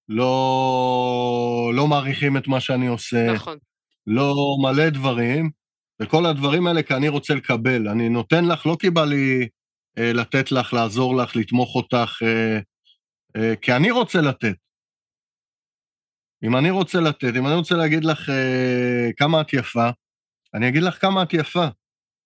לא, 0.09 1.72
לא 1.75 1.87
מעריכים 1.87 2.37
את 2.37 2.48
מה 2.48 2.61
שאני 2.61 2.87
עושה, 2.87 3.33
נכון. 3.33 3.59
לא 4.07 4.35
מלא 4.62 4.90
דברים, 4.90 5.51
וכל 6.00 6.26
הדברים 6.26 6.66
האלה 6.66 6.83
כי 6.83 6.94
אני 6.94 7.09
רוצה 7.09 7.35
לקבל. 7.35 7.88
אני 7.88 8.09
נותן 8.09 8.44
לך, 8.44 8.66
לא 8.66 8.76
כי 8.81 8.90
בא 8.90 9.05
לי 9.05 9.48
אה, 9.98 10.12
לתת 10.12 10.52
לך, 10.52 10.72
לעזור 10.72 11.16
לך, 11.16 11.37
לתמוך 11.37 11.74
אותך, 11.74 12.18
אה, 12.22 12.59
אה, 13.37 13.57
כי 13.57 13.72
אני 13.72 13.90
רוצה 13.90 14.20
לתת. 14.20 14.57
אם 16.44 16.57
אני 16.57 16.70
רוצה 16.70 17.00
לתת, 17.00 17.33
אם 17.37 17.46
אני 17.46 17.55
רוצה 17.55 17.74
להגיד 17.74 18.05
לך 18.05 18.31
אה, 18.31 19.11
כמה 19.16 19.40
את 19.40 19.52
יפה, 19.52 19.90
אני 20.55 20.68
אגיד 20.68 20.83
לך 20.83 21.00
כמה 21.00 21.22
את 21.22 21.35
יפה. 21.35 21.66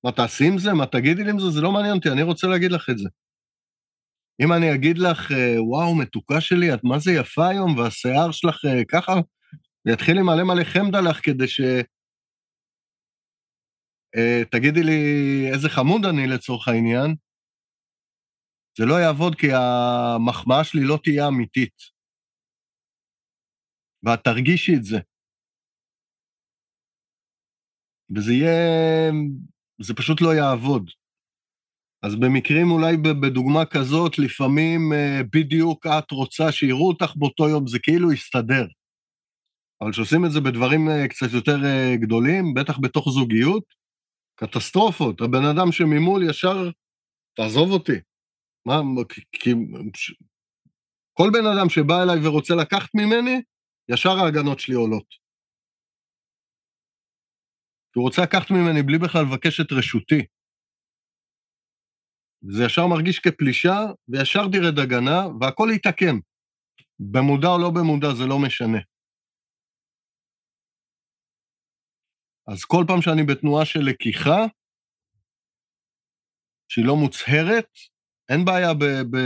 מה 0.04 0.12
תעשי 0.12 0.46
עם 0.46 0.58
זה? 0.58 0.72
מה 0.72 0.86
תגידי 0.86 1.24
לי 1.24 1.30
עם 1.30 1.38
זה? 1.38 1.50
זה 1.50 1.60
לא 1.60 1.72
מעניין 1.72 1.96
אותי, 1.96 2.10
אני 2.10 2.22
רוצה 2.22 2.46
להגיד 2.46 2.72
לך 2.72 2.90
את 2.90 2.98
זה. 2.98 3.08
אם 4.40 4.52
אני 4.52 4.74
אגיד 4.74 4.98
לך, 4.98 5.32
אה, 5.32 5.62
וואו, 5.62 5.94
מתוקה 5.94 6.40
שלי, 6.40 6.74
את 6.74 6.84
מה 6.84 6.98
זה 6.98 7.12
יפה 7.12 7.48
היום, 7.48 7.78
והשיער 7.78 8.30
שלך 8.30 8.64
אה, 8.64 8.84
ככה, 8.84 9.14
ויתחיל 9.86 10.16
לי 10.16 10.22
מלא 10.22 10.44
מלא 10.44 10.64
חמד 10.64 10.96
עליך 10.96 11.20
כדי 11.22 11.48
ש... 11.48 11.60
אה, 14.16 14.42
תגידי 14.50 14.82
לי 14.82 15.00
איזה 15.52 15.68
חמוד 15.68 16.04
אני 16.04 16.26
לצורך 16.26 16.68
העניין, 16.68 17.14
זה 18.78 18.84
לא 18.84 18.94
יעבוד 18.94 19.34
כי 19.34 19.46
המחמאה 19.52 20.64
שלי 20.64 20.84
לא 20.84 20.98
תהיה 21.04 21.28
אמיתית. 21.28 21.96
ואת 24.02 24.24
תרגישי 24.24 24.72
את 24.76 24.84
זה. 24.84 24.98
וזה 28.16 28.32
יהיה... 28.32 29.12
זה 29.80 29.94
פשוט 29.94 30.20
לא 30.20 30.34
יעבוד. 30.34 30.90
אז 32.02 32.14
במקרים 32.14 32.70
אולי 32.70 32.96
בדוגמה 32.96 33.66
כזאת, 33.66 34.18
לפעמים 34.18 34.92
אה, 34.92 35.20
בדיוק 35.32 35.86
את 35.86 36.10
רוצה 36.10 36.52
שיראו 36.52 36.88
אותך 36.88 37.16
באותו 37.16 37.48
יום, 37.48 37.66
זה 37.66 37.78
כאילו 37.78 38.12
יסתדר. 38.12 38.66
אבל 39.80 39.92
כשעושים 39.92 40.24
את 40.24 40.30
זה 40.32 40.40
בדברים 40.40 40.88
אה, 40.88 41.08
קצת 41.08 41.32
יותר 41.32 41.58
גדולים, 41.94 42.54
בטח 42.54 42.78
בתוך 42.78 43.08
זוגיות, 43.08 43.64
קטסטרופות. 44.36 45.20
הבן 45.20 45.44
אדם 45.44 45.72
שממול 45.72 46.30
ישר, 46.30 46.70
תעזוב 47.36 47.70
אותי. 47.70 47.98
מה, 48.66 48.80
כי... 49.32 49.50
כל 51.12 51.30
בן 51.32 51.46
אדם 51.46 51.68
שבא 51.68 52.02
אליי 52.02 52.26
ורוצה 52.26 52.54
לקחת 52.54 52.90
ממני, 52.94 53.42
ישר 53.88 54.10
ההגנות 54.10 54.60
שלי 54.60 54.74
עולות. 54.74 55.06
הוא 57.96 58.04
רוצה 58.04 58.22
לקחת 58.22 58.50
ממני 58.50 58.82
בלי 58.82 58.98
בכלל 58.98 59.22
לבקש 59.22 59.60
את 59.60 59.72
רשותי. 59.72 60.22
זה 62.42 62.64
ישר 62.64 62.86
מרגיש 62.86 63.18
כפלישה, 63.18 63.78
וישר 64.08 64.42
תרד 64.52 64.78
הגנה, 64.78 65.26
והכל 65.40 65.68
יתעקם. 65.74 66.18
במודע 66.98 67.48
או 67.48 67.58
לא 67.58 67.70
במודע, 67.70 68.14
זה 68.14 68.26
לא 68.26 68.38
משנה. 68.38 68.78
אז 72.48 72.64
כל 72.64 72.84
פעם 72.88 73.02
שאני 73.02 73.22
בתנועה 73.22 73.64
של 73.64 73.80
לקיחה, 73.80 74.44
שהיא 76.68 76.84
לא 76.84 76.96
מוצהרת, 76.96 77.68
אין 78.28 78.44
בעיה 78.44 78.74
ב... 78.74 78.84
ב 78.84 79.16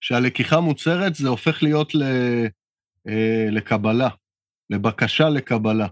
שהלקיחה 0.00 0.60
מוצהרת, 0.60 1.14
זה 1.14 1.28
הופך 1.28 1.62
להיות 1.62 1.94
ל, 1.94 2.02
אה, 3.08 3.46
לקבלה, 3.50 4.08
לבקשה 4.70 5.28
לקבלה. 5.28 5.86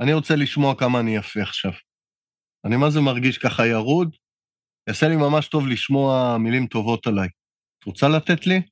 אני 0.00 0.12
רוצה 0.12 0.36
לשמוע 0.36 0.78
כמה 0.78 1.00
אני 1.00 1.16
יפה 1.16 1.42
עכשיו. 1.42 1.72
אני 2.66 2.76
מה 2.76 2.90
זה 2.90 3.00
מרגיש 3.00 3.38
ככה 3.38 3.66
ירוד, 3.66 4.16
יעשה 4.88 5.08
לי 5.08 5.16
ממש 5.16 5.48
טוב 5.48 5.66
לשמוע 5.66 6.36
מילים 6.38 6.66
טובות 6.66 7.06
עליי. 7.06 7.28
את 7.78 7.84
רוצה 7.84 8.08
לתת 8.08 8.46
לי? 8.46 8.62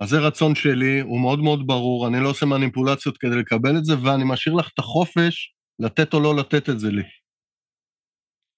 אז 0.00 0.08
זה 0.08 0.16
רצון 0.18 0.54
שלי, 0.54 1.00
הוא 1.00 1.20
מאוד 1.20 1.38
מאוד 1.38 1.66
ברור, 1.66 2.08
אני 2.08 2.24
לא 2.24 2.30
עושה 2.30 2.46
מניפולציות 2.46 3.18
כדי 3.18 3.36
לקבל 3.36 3.76
את 3.78 3.84
זה, 3.84 3.92
ואני 4.02 4.24
משאיר 4.26 4.54
לך 4.54 4.70
את 4.74 4.78
החופש 4.78 5.53
לתת 5.78 6.14
או 6.14 6.20
לא 6.20 6.36
לתת 6.40 6.68
את 6.68 6.78
זה 6.78 6.88
לי. 6.88 7.02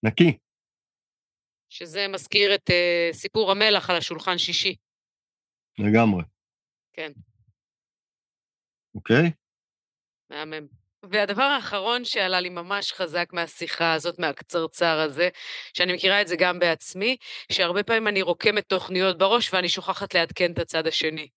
נקי. 0.03 0.39
שזה 1.69 2.09
מזכיר 2.09 2.55
את 2.55 2.71
uh, 2.71 3.13
סיפור 3.17 3.51
המלח 3.51 3.91
על 3.91 3.97
השולחן 3.97 4.39
שישי. 4.39 4.77
לגמרי. 5.79 6.23
כן. 6.93 7.13
אוקיי? 8.95 9.31
מהמם. 10.31 10.67
והדבר 11.11 11.43
האחרון 11.43 12.05
שעלה 12.05 12.41
לי 12.41 12.49
ממש 12.49 12.93
חזק 12.93 13.33
מהשיחה 13.33 13.93
הזאת, 13.93 14.19
מהקצרצר 14.19 14.99
הזה, 15.01 15.29
שאני 15.75 15.93
מכירה 15.93 16.23
את 16.23 16.29
זה 16.29 16.37
גם 16.39 16.59
בעצמי, 16.59 17.17
שהרבה 17.53 17.83
פעמים 17.83 18.09
אני 18.09 18.23
רוקמת 18.23 18.69
תוכניות 18.69 19.19
בראש 19.19 19.55
ואני 19.55 19.69
שוכחת 19.69 20.15
לעדכן 20.15 20.53
את 20.53 20.59
הצד 20.59 20.87
השני. 20.87 21.29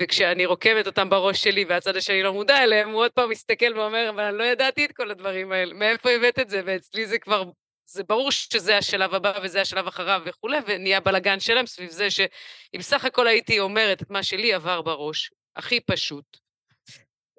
וכשאני 0.00 0.46
רוקמת 0.46 0.86
אותם 0.86 1.10
בראש 1.10 1.42
שלי 1.42 1.64
והצד 1.64 1.96
השני 1.96 2.22
לא 2.22 2.32
מודע 2.32 2.64
אליהם, 2.64 2.90
הוא 2.90 3.00
עוד 3.00 3.10
פעם 3.10 3.30
מסתכל 3.30 3.78
ואומר, 3.78 4.10
אבל 4.10 4.24
אני 4.24 4.38
לא 4.38 4.44
ידעתי 4.44 4.84
את 4.84 4.92
כל 4.92 5.10
הדברים 5.10 5.52
האלה, 5.52 5.74
מאיפה 5.74 6.10
הבאת 6.10 6.38
את 6.38 6.50
זה? 6.50 6.62
ואצלי 6.66 7.06
זה 7.06 7.18
כבר, 7.18 7.50
זה 7.84 8.02
ברור 8.04 8.30
שזה 8.30 8.78
השלב 8.78 9.14
הבא 9.14 9.32
וזה 9.42 9.60
השלב 9.60 9.86
אחריו 9.86 10.22
וכולי, 10.26 10.58
ונהיה 10.66 11.00
בלאגן 11.00 11.40
שלם 11.40 11.66
סביב 11.66 11.90
זה 11.90 12.10
שאם 12.10 12.82
סך 12.82 13.04
הכל 13.04 13.26
הייתי 13.26 13.60
אומרת 13.60 14.02
את 14.02 14.10
מה 14.10 14.22
שלי 14.22 14.52
עבר 14.52 14.82
בראש, 14.82 15.30
הכי 15.56 15.80
פשוט, 15.80 16.36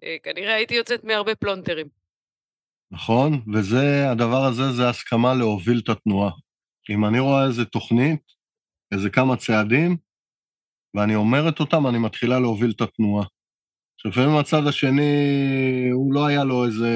אה, 0.04 0.15
כנראה 0.24 0.56
הייתי 0.56 0.76
יוצאת 0.76 1.04
מהרבה 1.04 1.36
פלונטרים. 1.36 1.88
נכון, 2.91 3.41
וזה, 3.54 4.12
הדבר 4.12 4.43
הזה 4.45 4.71
זה 4.71 4.89
הסכמה 4.89 5.34
להוביל 5.34 5.82
את 5.84 5.89
התנועה. 5.89 6.32
אם 6.89 7.06
אני 7.06 7.19
רואה 7.19 7.45
איזה 7.45 7.65
תוכנית, 7.65 8.21
איזה 8.93 9.10
כמה 9.10 9.38
צעדים, 9.38 9.97
ואני 10.95 11.15
אומרת 11.15 11.60
אותם, 11.60 11.88
אני 11.88 11.97
מתחילה 11.97 12.39
להוביל 12.39 12.71
את 12.71 12.82
התנועה. 12.82 13.25
שלפעמים 13.97 14.38
הצד 14.38 14.67
השני, 14.67 15.12
הוא 15.91 16.13
לא 16.13 16.25
היה 16.25 16.43
לו 16.43 16.65
איזה, 16.65 16.89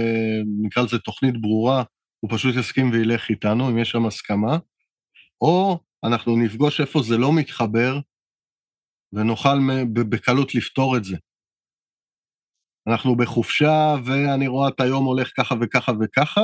נקרא 0.62 0.84
לזה 0.84 1.00
תוכנית 1.00 1.42
ברורה, 1.42 1.84
הוא 2.20 2.32
פשוט 2.34 2.56
יסכים 2.56 2.92
וילך 2.92 3.30
איתנו, 3.30 3.70
אם 3.70 3.78
יש 3.78 3.92
שם 3.92 4.06
הסכמה, 4.06 4.58
או 5.42 5.80
אנחנו 6.04 6.36
נפגוש 6.38 6.82
איפה 6.82 7.02
זה 7.02 7.18
לא 7.18 7.34
מתחבר, 7.34 8.00
ונוכל 9.14 9.58
בקלות 9.94 10.56
לפתור 10.56 10.98
את 10.98 11.04
זה. 11.04 11.18
אנחנו 12.88 13.16
בחופשה, 13.16 13.96
ואני 14.06 14.48
רואה 14.48 14.70
את 14.70 14.80
היום 14.80 15.06
הולך 15.06 15.32
ככה 15.38 15.56
וככה 15.62 15.92
וככה, 16.02 16.42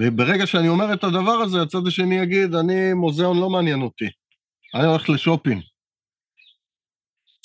וברגע 0.00 0.46
שאני 0.46 0.68
אומר 0.68 0.94
את 0.94 1.04
הדבר 1.04 1.38
הזה, 1.44 1.62
הצד 1.62 1.86
השני 1.86 2.14
יגיד, 2.14 2.54
אני, 2.54 2.92
מוזיאון 2.92 3.40
לא 3.40 3.50
מעניין 3.50 3.82
אותי, 3.82 4.08
אני 4.74 4.84
הולך 4.86 5.08
לשופינג. 5.08 5.62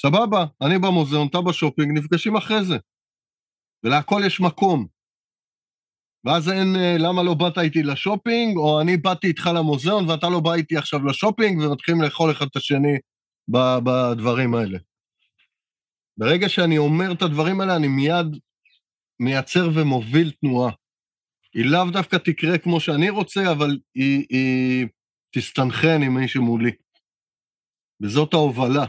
סבבה, 0.01 0.45
אני 0.61 0.79
במוזיאון, 0.79 1.27
אתה 1.27 1.41
בשופינג, 1.41 1.97
נפגשים 1.97 2.35
אחרי 2.35 2.65
זה. 2.65 2.77
ולהכל 3.83 4.21
יש 4.25 4.41
מקום. 4.41 4.87
ואז 6.25 6.49
אין 6.49 6.75
אה, 6.75 6.95
למה 6.99 7.23
לא 7.23 7.33
באת 7.33 7.57
איתי 7.57 7.83
לשופינג, 7.83 8.57
או 8.57 8.81
אני 8.81 8.97
באתי 8.97 9.27
איתך 9.27 9.49
למוזיאון 9.55 10.09
ואתה 10.09 10.29
לא 10.29 10.39
בא 10.39 10.53
איתי 10.53 10.77
עכשיו 10.77 11.05
לשופינג, 11.05 11.59
ומתחילים 11.59 12.01
לאכול 12.01 12.31
אחד 12.31 12.45
את 12.51 12.55
השני 12.55 12.97
בדברים 13.47 14.55
האלה. 14.55 14.77
ברגע 16.17 16.49
שאני 16.49 16.77
אומר 16.77 17.11
את 17.11 17.21
הדברים 17.21 17.61
האלה, 17.61 17.75
אני 17.75 17.87
מיד 17.87 18.27
מייצר 19.19 19.69
ומוביל 19.75 20.31
תנועה. 20.31 20.71
היא 21.53 21.65
לאו 21.65 21.91
דווקא 21.93 22.15
תקרה 22.15 22.57
כמו 22.57 22.79
שאני 22.79 23.09
רוצה, 23.09 23.51
אבל 23.51 23.79
היא, 23.95 24.25
היא 24.29 24.87
תסתנכרן 25.35 26.03
עם 26.03 26.13
מי 26.13 26.27
שמולי. 26.27 26.71
וזאת 28.01 28.33
ההובלה. 28.33 28.85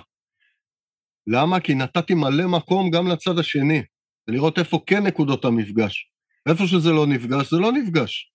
למה? 1.26 1.60
כי 1.60 1.74
נתתי 1.74 2.14
מלא 2.14 2.46
מקום 2.46 2.90
גם 2.90 3.08
לצד 3.08 3.38
השני, 3.38 3.82
ולראות 4.28 4.58
איפה 4.58 4.80
כן 4.86 5.06
נקודות 5.06 5.44
המפגש. 5.44 6.10
איפה 6.48 6.66
שזה 6.66 6.90
לא 6.90 7.06
נפגש, 7.06 7.50
זה 7.50 7.56
לא 7.56 7.72
נפגש. 7.72 8.30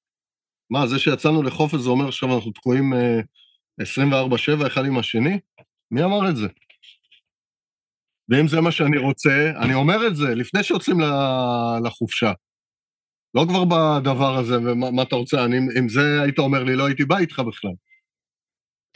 מה, 0.69 0.87
זה 0.87 0.99
שיצאנו 0.99 1.43
לחופש 1.43 1.79
זה 1.79 1.89
אומר 1.89 2.07
עכשיו 2.07 2.35
אנחנו 2.35 2.51
תקועים 2.51 2.93
uh, 2.93 4.63
24-7 4.63 4.67
אחד 4.67 4.85
עם 4.85 4.97
השני? 4.97 5.39
מי 5.91 6.03
אמר 6.03 6.29
את 6.29 6.35
זה? 6.35 6.47
ואם 8.29 8.47
זה 8.47 8.61
מה 8.61 8.71
שאני 8.71 8.97
רוצה, 8.97 9.51
אני 9.63 9.73
אומר 9.73 10.07
את 10.07 10.15
זה 10.15 10.35
לפני 10.35 10.63
שיוצאים 10.63 10.97
לחופשה. 11.85 12.31
לא 13.33 13.45
כבר 13.47 13.63
בדבר 13.65 14.37
הזה, 14.37 14.55
ומה 14.57 15.03
אתה 15.03 15.15
רוצה, 15.15 15.45
אני, 15.45 15.57
אם 15.57 15.89
זה 15.89 16.21
היית 16.23 16.39
אומר 16.39 16.63
לי, 16.63 16.75
לא 16.75 16.85
הייתי 16.85 17.05
בא 17.05 17.17
איתך 17.17 17.39
בכלל. 17.39 17.71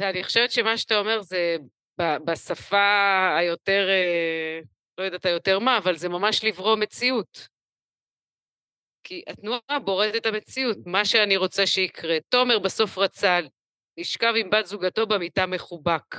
אני 0.02 0.24
חושבת 0.24 0.52
שמה 0.52 0.78
שאתה 0.78 0.98
אומר 1.00 1.22
זה 1.22 1.58
בשפה 1.98 3.36
היותר, 3.40 3.88
אה, 3.90 4.60
לא 4.98 5.04
יודעת 5.04 5.26
היותר 5.26 5.60
מה, 5.60 5.78
אבל 5.78 5.98
זה 5.98 6.10
ממש 6.10 6.44
לברוא 6.44 6.76
מציאות. 6.76 7.48
כי 9.04 9.24
התנועה 9.28 9.80
בוראת 9.84 10.16
את 10.16 10.26
המציאות, 10.26 10.78
מה 10.86 11.06
שאני 11.06 11.38
רוצה 11.38 11.68
שיקרה. 11.68 12.18
תומר 12.30 12.60
בסוף 12.60 12.98
רצה 12.98 13.40
לשכב 13.98 14.34
עם 14.38 14.50
בת 14.50 14.66
זוגתו 14.66 15.08
במיטה 15.08 15.46
מחובק. 15.46 16.16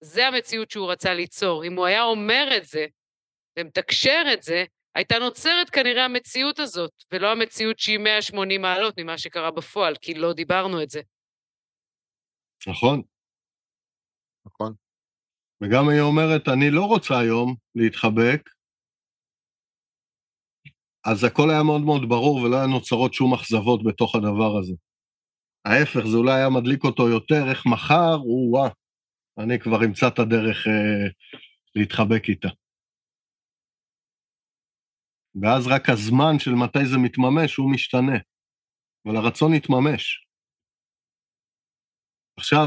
זה 0.00 0.26
המציאות 0.26 0.70
שהוא 0.70 0.92
רצה 0.92 1.14
ליצור. 1.14 1.64
אם 1.64 1.76
הוא 1.76 1.86
היה 1.86 2.02
אומר 2.02 2.48
את 2.56 2.64
זה 2.64 2.86
ומתקשר 3.58 4.22
את 4.32 4.42
זה, 4.42 4.64
הייתה 4.94 5.18
נוצרת 5.18 5.70
כנראה 5.70 6.04
המציאות 6.04 6.58
הזאת, 6.58 6.92
ולא 7.12 7.32
המציאות 7.32 7.78
שהיא 7.78 7.98
180 7.98 8.62
מעלות 8.62 8.94
ממה 8.98 9.18
שקרה 9.18 9.50
בפועל, 9.50 9.94
כי 10.00 10.14
לא 10.14 10.32
דיברנו 10.32 10.82
את 10.82 10.90
זה. 10.90 11.00
נכון. 12.66 13.02
נכון. 14.46 14.81
וגם 15.62 15.88
היא 15.88 16.00
אומרת, 16.00 16.48
אני 16.48 16.70
לא 16.70 16.84
רוצה 16.84 17.14
היום 17.20 17.54
להתחבק, 17.74 18.50
אז 21.04 21.24
הכל 21.24 21.50
היה 21.50 21.62
מאוד 21.62 21.80
מאוד 21.80 22.08
ברור 22.08 22.36
ולא 22.36 22.56
היה 22.56 22.66
נוצרות 22.66 23.14
שום 23.14 23.34
אכזבות 23.34 23.80
בתוך 23.84 24.14
הדבר 24.14 24.58
הזה. 24.58 24.74
ההפך, 25.64 26.04
זה 26.10 26.16
אולי 26.16 26.32
היה 26.32 26.48
מדליק 26.48 26.84
אותו 26.84 27.08
יותר, 27.08 27.50
איך 27.50 27.66
מחר, 27.66 28.14
הוא 28.14 28.50
וואה, 28.50 28.70
אני 29.38 29.58
כבר 29.58 29.84
אמצא 29.86 30.08
את 30.08 30.18
הדרך 30.18 30.66
אה, 30.66 31.08
להתחבק 31.76 32.22
איתה. 32.28 32.48
ואז 35.42 35.66
רק 35.66 35.88
הזמן 35.88 36.38
של 36.38 36.50
מתי 36.50 36.86
זה 36.86 36.98
מתממש, 36.98 37.56
הוא 37.56 37.72
משתנה. 37.72 38.18
אבל 39.06 39.16
הרצון 39.16 39.54
יתממש. 39.54 40.26
עכשיו, 42.38 42.66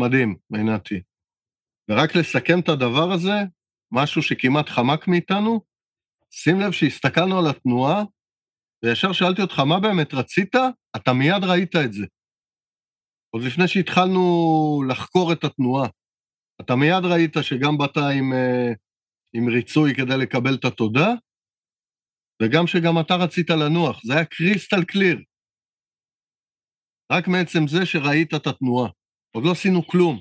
מדהים, 0.00 0.36
עינתי. 0.54 1.07
ורק 1.90 2.16
לסכם 2.16 2.60
את 2.60 2.68
הדבר 2.68 3.12
הזה, 3.12 3.36
משהו 3.92 4.22
שכמעט 4.22 4.68
חמק 4.68 5.08
מאיתנו, 5.08 5.60
שים 6.30 6.60
לב 6.60 6.72
שהסתכלנו 6.72 7.38
על 7.38 7.50
התנועה, 7.50 8.02
וישר 8.84 9.12
שאלתי 9.12 9.42
אותך, 9.42 9.58
מה 9.58 9.80
באמת 9.80 10.14
רצית? 10.14 10.54
אתה 10.96 11.12
מיד 11.12 11.44
ראית 11.44 11.76
את 11.76 11.92
זה. 11.92 12.06
עוד 13.30 13.42
לפני 13.42 13.68
שהתחלנו 13.68 14.22
לחקור 14.88 15.32
את 15.32 15.44
התנועה. 15.44 15.88
אתה 16.60 16.76
מיד 16.76 17.04
ראית 17.04 17.34
שגם 17.42 17.78
באת 17.78 17.96
עם, 17.96 18.32
אה, 18.32 18.72
עם 19.32 19.48
ריצוי 19.48 19.94
כדי 19.94 20.16
לקבל 20.18 20.54
את 20.54 20.64
התודה, 20.64 21.08
וגם 22.42 22.66
שגם 22.66 23.00
אתה 23.00 23.14
רצית 23.14 23.50
לנוח. 23.50 24.00
זה 24.04 24.12
היה 24.14 24.24
קריסטל 24.24 24.84
קליר. 24.84 25.18
רק 27.12 27.28
מעצם 27.28 27.68
זה 27.68 27.86
שראית 27.86 28.34
את 28.34 28.46
התנועה. 28.46 28.90
עוד 29.34 29.44
לא 29.44 29.50
עשינו 29.52 29.86
כלום. 29.86 30.20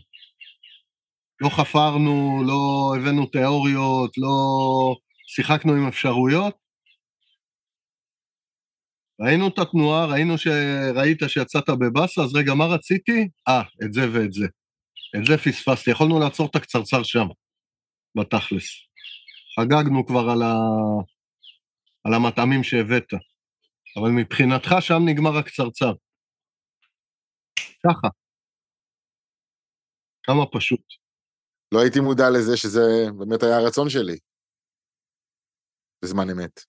לא 1.42 1.50
חפרנו, 1.50 2.44
לא 2.48 2.94
הבאנו 2.96 3.26
תיאוריות, 3.26 4.18
לא 4.18 4.38
שיחקנו 5.28 5.74
עם 5.74 5.88
אפשרויות. 5.88 6.56
ראינו 9.20 9.48
את 9.48 9.60
התנועה, 9.60 10.06
ראינו 10.06 10.38
שראית 10.38 11.18
שיצאת 11.28 11.70
בבאסה, 11.70 12.22
אז 12.22 12.36
רגע, 12.36 12.54
מה 12.54 12.66
רציתי? 12.66 13.28
אה, 13.48 13.62
את 13.86 13.94
זה 13.94 14.02
ואת 14.14 14.34
זה. 14.34 14.46
את 15.18 15.26
זה 15.26 15.38
פספסתי, 15.38 15.92
יכולנו 15.92 16.20
לעצור 16.20 16.48
את 16.50 16.56
הקצרצר 16.56 17.04
שם, 17.04 17.28
בתכלס. 18.18 18.68
חגגנו 19.60 20.06
כבר 20.06 20.30
על, 20.30 20.42
ה... 20.42 20.54
על 22.04 22.14
המטעמים 22.14 22.64
שהבאת, 22.64 23.14
אבל 24.00 24.10
מבחינתך 24.10 24.76
שם 24.80 25.00
נגמר 25.06 25.38
הקצרצר. 25.38 25.94
ככה. 27.88 28.08
כמה 30.24 30.46
פשוט. 30.46 31.07
לא 31.74 31.80
הייתי 31.82 32.00
מודע 32.00 32.30
לזה 32.30 32.58
שזה 32.58 32.82
באמת 33.18 33.44
היה 33.44 33.58
הרצון 33.58 33.90
שלי. 33.90 34.18
בזמן 36.04 36.30
אמת. 36.30 36.62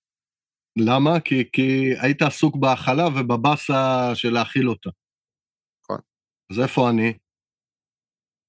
למה? 0.78 1.20
כי, 1.20 1.50
כי 1.52 1.90
היית 2.02 2.22
עסוק 2.22 2.56
בהאכלה 2.56 3.06
ובבאסה 3.06 4.11
של 4.14 4.30
להאכיל 4.30 4.68
אותה. 4.68 4.90
נכון. 5.84 6.00
אז 6.52 6.61
איפה 6.61 6.90
אני? 6.90 7.12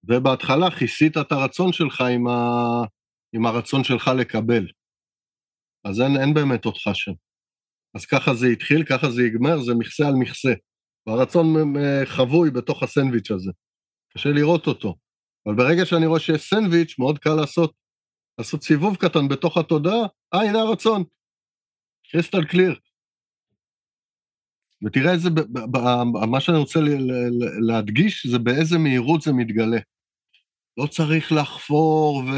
ובהתחלה 0.04 0.72
כיסית 0.80 1.18
את 1.18 1.32
הרצון 1.32 1.74
שלך 1.74 2.02
עם, 2.02 2.28
ה... 2.28 2.38
עם 3.34 3.46
הרצון 3.46 3.84
שלך 3.84 4.12
לקבל. 4.20 4.68
אז 5.86 6.02
אין, 6.02 6.22
אין 6.22 6.34
באמת 6.34 6.66
אותך 6.66 6.82
שם. 6.94 7.12
אז 7.96 8.06
ככה 8.06 8.34
זה 8.34 8.48
התחיל, 8.48 8.84
ככה 8.90 9.12
זה 9.12 9.22
ייגמר, 9.22 9.62
זה 9.62 9.74
מכסה 9.80 10.08
על 10.08 10.14
מכסה. 10.14 10.54
והרצון 11.08 11.46
אה, 11.78 12.06
חבוי 12.06 12.52
בתוך 12.52 12.84
הסנדוויץ' 12.84 13.32
הזה. 13.32 13.52
קשה 14.14 14.30
לראות 14.30 14.68
אותו. 14.68 14.96
אבל 15.46 15.56
ברגע 15.56 15.86
שאני 15.86 16.06
רואה 16.06 16.20
שיש 16.20 16.50
סנדוויץ', 16.50 17.00
מאוד 17.00 17.20
קל 17.20 17.34
לעשות, 17.34 17.74
לעשות 18.38 18.64
סיבוב 18.64 18.96
קטן 18.96 19.28
בתוך 19.28 19.58
התודעה, 19.58 20.06
אה, 20.34 20.42
הנה 20.42 20.60
הרצון. 20.60 21.04
קריסטל 22.12 22.46
קליר. 22.46 22.80
ותראה 24.86 25.14
איזה, 25.14 25.30
מה 26.32 26.42
שאני 26.42 26.58
רוצה 26.58 26.80
להדגיש 27.68 28.28
זה 28.28 28.40
באיזה 28.40 28.78
מהירות 28.78 29.22
זה 29.22 29.32
מתגלה. 29.34 29.80
לא 30.78 30.88
צריך 30.88 31.32
לחפור 31.32 32.18
ו... 32.18 32.32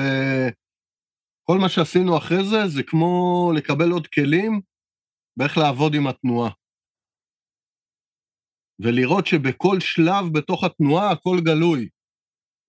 כל 1.43 1.57
מה 1.57 1.69
שעשינו 1.69 2.17
אחרי 2.17 2.43
זה, 2.43 2.67
זה 2.67 2.83
כמו 2.83 3.51
לקבל 3.55 3.91
עוד 3.91 4.07
כלים 4.07 4.61
ואיך 5.37 5.57
לעבוד 5.57 5.95
עם 5.95 6.07
התנועה. 6.07 6.51
ולראות 8.79 9.27
שבכל 9.27 9.79
שלב 9.79 10.25
בתוך 10.33 10.63
התנועה 10.63 11.11
הכל 11.11 11.37
גלוי, 11.45 11.89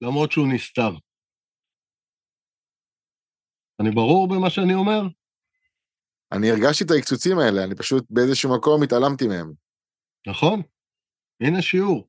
למרות 0.03 0.33
שהוא 0.33 0.49
נסתר. 0.55 0.91
אני 3.81 3.91
ברור 3.91 4.29
במה 4.29 4.51
שאני 4.51 4.75
אומר? 4.75 5.01
אני 6.33 6.51
הרגשתי 6.51 6.85
את 6.85 6.91
ההקצוצים 6.91 7.39
האלה, 7.39 7.65
אני 7.65 7.75
פשוט 7.75 8.05
באיזשהו 8.11 8.57
מקום 8.57 8.83
התעלמתי 8.83 9.27
מהם. 9.27 9.53
נכון? 10.27 10.63
הנה 11.41 11.63
שיעור. 11.63 12.09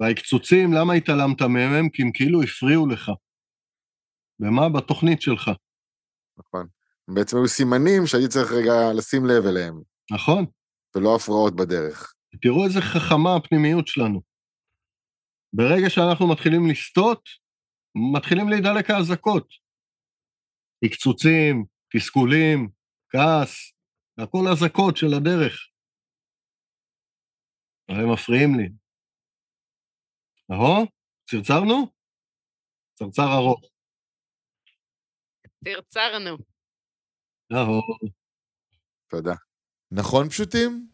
וההקצוצים, 0.00 0.72
למה 0.72 0.92
התעלמת 0.94 1.42
מהם? 1.42 1.88
כי 1.92 2.02
הם 2.02 2.12
כאילו 2.14 2.42
הפריעו 2.42 2.86
לך. 2.86 3.10
במה? 4.38 4.68
בתוכנית 4.78 5.22
שלך. 5.22 5.50
נכון. 6.38 6.66
בעצם 7.14 7.36
היו 7.36 7.48
סימנים 7.48 8.06
שהייתי 8.06 8.28
צריך 8.28 8.52
רגע 8.52 8.72
לשים 8.96 9.26
לב 9.26 9.46
אליהם, 9.46 9.74
נכון? 10.12 10.46
ולא 10.96 11.16
הפרעות 11.16 11.56
בדרך. 11.56 12.14
תראו 12.42 12.64
איזה 12.64 12.80
חכמה 12.80 13.36
הפנימיות 13.36 13.86
שלנו. 13.86 14.29
ברגע 15.52 15.90
שאנחנו 15.90 16.32
מתחילים 16.32 16.62
לסטות, 16.70 17.28
מתחילים 18.16 18.48
להידלק 18.48 18.90
האזעקות. 18.90 19.48
הקצוצים, 20.84 21.64
תסכולים, 21.92 22.68
כעס, 23.08 23.72
הכל 24.18 24.44
אזעקות 24.52 24.96
של 24.96 25.06
הדרך. 25.16 25.54
הם 27.88 28.12
מפריעים 28.12 28.50
לי. 28.58 28.68
נכון? 30.48 30.86
צרצרנו? 31.24 31.92
צרצר 32.94 33.22
ארוך. 33.36 33.60
צרצרנו. 35.64 36.36
נכון. 37.50 38.08
תודה. 39.10 39.34
נכון 39.90 40.28
פשוטים? 40.28 40.88